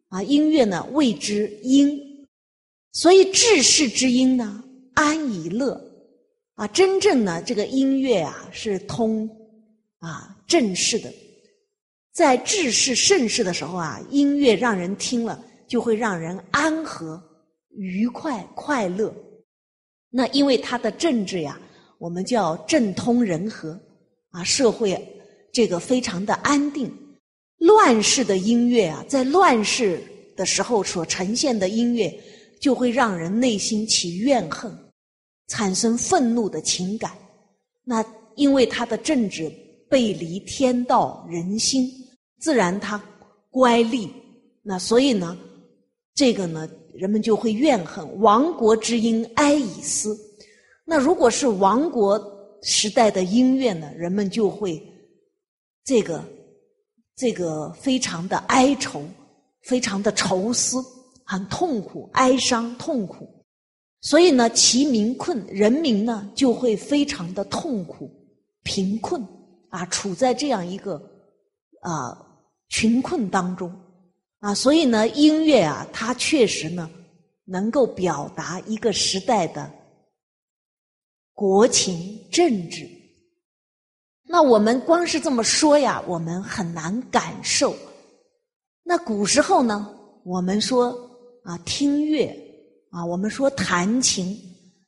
[0.09, 2.01] 啊，音乐呢谓之音。
[2.93, 4.65] 所以治世之音呢，
[4.95, 5.79] 安以乐。
[6.55, 9.29] 啊，真正呢，这个音乐啊是通。
[9.99, 11.13] 啊，正式的，
[12.15, 17.23] 在治世盛世的时候啊，音乐让人听了就会让人安和、
[17.69, 19.15] 愉快、快乐。
[20.17, 21.61] 那因为他的政治呀，
[21.99, 23.77] 我们叫政通人和
[24.31, 24.97] 啊，社会
[25.53, 26.89] 这个非常的安定。
[27.59, 30.01] 乱世的音乐啊，在乱世
[30.37, 32.17] 的时候所呈现的音乐，
[32.61, 34.73] 就会让人内心起怨恨，
[35.49, 37.11] 产生愤怒的情感。
[37.83, 38.05] 那
[38.37, 39.53] 因为他的政治。
[39.87, 41.89] 背离天道人心，
[42.41, 43.01] 自然他
[43.49, 44.09] 乖戾。
[44.61, 45.39] 那所以呢，
[46.15, 50.19] 这个呢，人们就会怨恨亡国之音哀以思。
[50.85, 52.21] 那如果是亡国
[52.63, 54.83] 时代的音乐呢，人们就会
[55.85, 56.25] 这个
[57.17, 59.03] 这个非常的哀愁，
[59.63, 60.83] 非常的愁思，
[61.25, 63.29] 很痛苦、哀伤、痛苦。
[64.01, 68.11] 所以呢，其民困，人民呢就会非常的痛苦、
[68.63, 69.23] 贫困。
[69.71, 70.95] 啊，处在这样一个
[71.81, 72.17] 啊
[72.69, 73.75] 穷困当中
[74.45, 76.91] 啊，所以呢，音乐啊，它确实呢
[77.47, 79.73] 能够表达一个时代的
[81.33, 82.87] 国情政治。
[84.25, 87.75] 那我们光是这么说呀，我们很难感受。
[88.83, 89.91] 那古时候呢，
[90.25, 90.91] 我们说
[91.43, 92.27] 啊，听乐
[92.91, 94.39] 啊，我们说弹琴，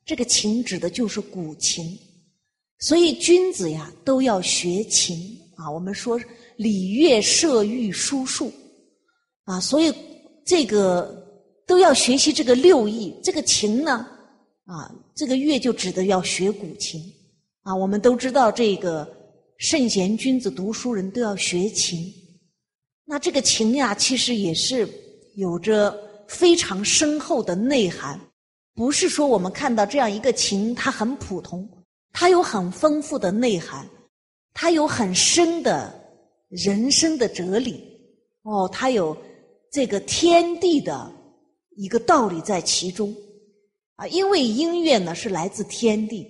[0.05, 1.83] 这个琴指的就是古琴。
[2.77, 5.17] 所以君子呀都要学琴
[5.55, 6.21] 啊，我们说
[6.57, 8.53] 礼乐射御书数
[9.47, 9.93] 啊，所以
[10.45, 11.25] 这个
[11.65, 13.15] 都要学习这个六艺。
[13.23, 14.05] 这个琴呢
[14.65, 17.01] 啊，这个乐就指的要学古琴
[17.63, 17.73] 啊。
[17.73, 19.07] 我们都知道这个
[19.57, 22.13] 圣贤君子读书人都要学琴。
[23.05, 24.85] 那这个琴呀，其实也是
[25.35, 25.97] 有着
[26.27, 28.19] 非常深厚的内涵，
[28.75, 31.65] 不是说我们看到这样一个琴，它很普通。
[32.11, 33.87] 它有很丰富的内涵，
[34.53, 35.93] 它有很深的
[36.49, 37.81] 人生的哲理，
[38.41, 39.15] 哦，它有
[39.71, 41.11] 这个天地的
[41.75, 43.13] 一个道理在其中，
[43.95, 46.27] 啊，因为音乐呢是来自天地，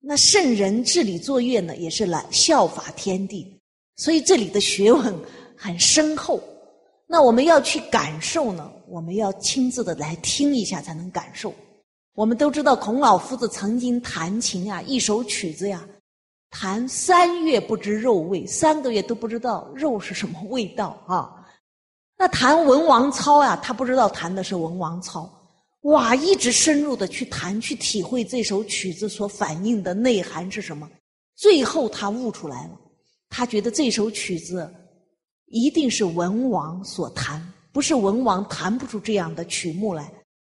[0.00, 3.60] 那圣人治理作乐呢也是来效法天地，
[3.96, 5.14] 所以这里的学问
[5.56, 6.42] 很深厚。
[7.06, 11.52] 那我们要去感受呢，我们要亲自的来听一下才能感受。
[12.14, 15.84] 我们都知道，孔老夫子曾经弹琴啊，一首曲子呀，
[16.50, 21.39] 弹三月不知肉味，三个月都不知道肉是什么味道啊。
[22.20, 25.26] 那弹文王操呀，他不知道弹的是文王操，
[25.84, 30.86] 哇，一直深入的去弹，去体会这首曲子所反映的内涵是什么。
[31.34, 32.72] 最后他悟出来了，
[33.30, 34.70] 他觉得这首曲子
[35.46, 37.42] 一定是文王所弹，
[37.72, 40.12] 不是文王弹不出这样的曲目来。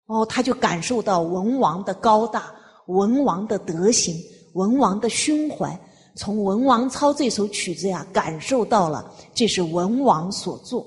[0.06, 2.52] 哦，他就感受到文王的高大，
[2.88, 4.16] 文王的德行，
[4.54, 5.80] 文王的胸怀。
[6.16, 10.84] 从《文王操》这首曲子呀，感受到了这是文王所作。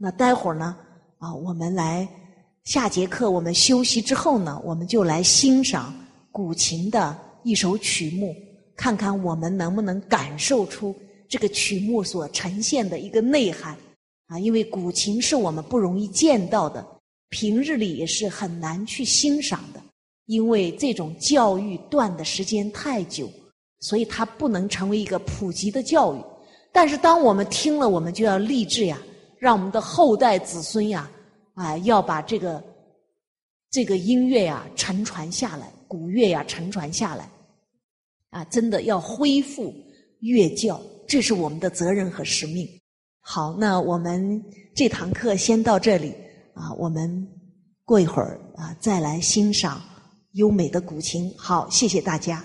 [0.00, 0.76] 那待会儿呢，
[1.18, 2.08] 啊，我们来
[2.62, 5.92] 下节课，我们休息之后呢，我们就来欣赏
[6.30, 8.32] 古琴的一首曲目，
[8.76, 10.94] 看看我们能不能感受出
[11.28, 13.76] 这个曲目所呈现的一个内涵。
[14.28, 16.86] 啊，因为古琴是我们不容易见到的。
[17.30, 19.80] 平日里也是很难去欣赏的，
[20.26, 23.28] 因为这种教育断的时间太久，
[23.80, 26.22] 所以它不能成为一个普及的教育。
[26.72, 28.96] 但是当我们听了，我们就要立志呀，
[29.38, 31.10] 让我们的后代子孙呀，
[31.54, 32.62] 啊，要把这个
[33.70, 37.30] 这个音乐呀承传下来，古乐呀承传下来，
[38.30, 39.74] 啊，真的要恢复
[40.20, 42.68] 乐教，这是我们的责任和使命。
[43.20, 44.42] 好，那我们
[44.74, 46.14] 这堂课先到这里。
[46.54, 47.24] 啊，我们
[47.84, 49.80] 过一会儿啊，再来欣赏
[50.32, 51.32] 优美的古琴。
[51.38, 52.42] 好，谢谢大家。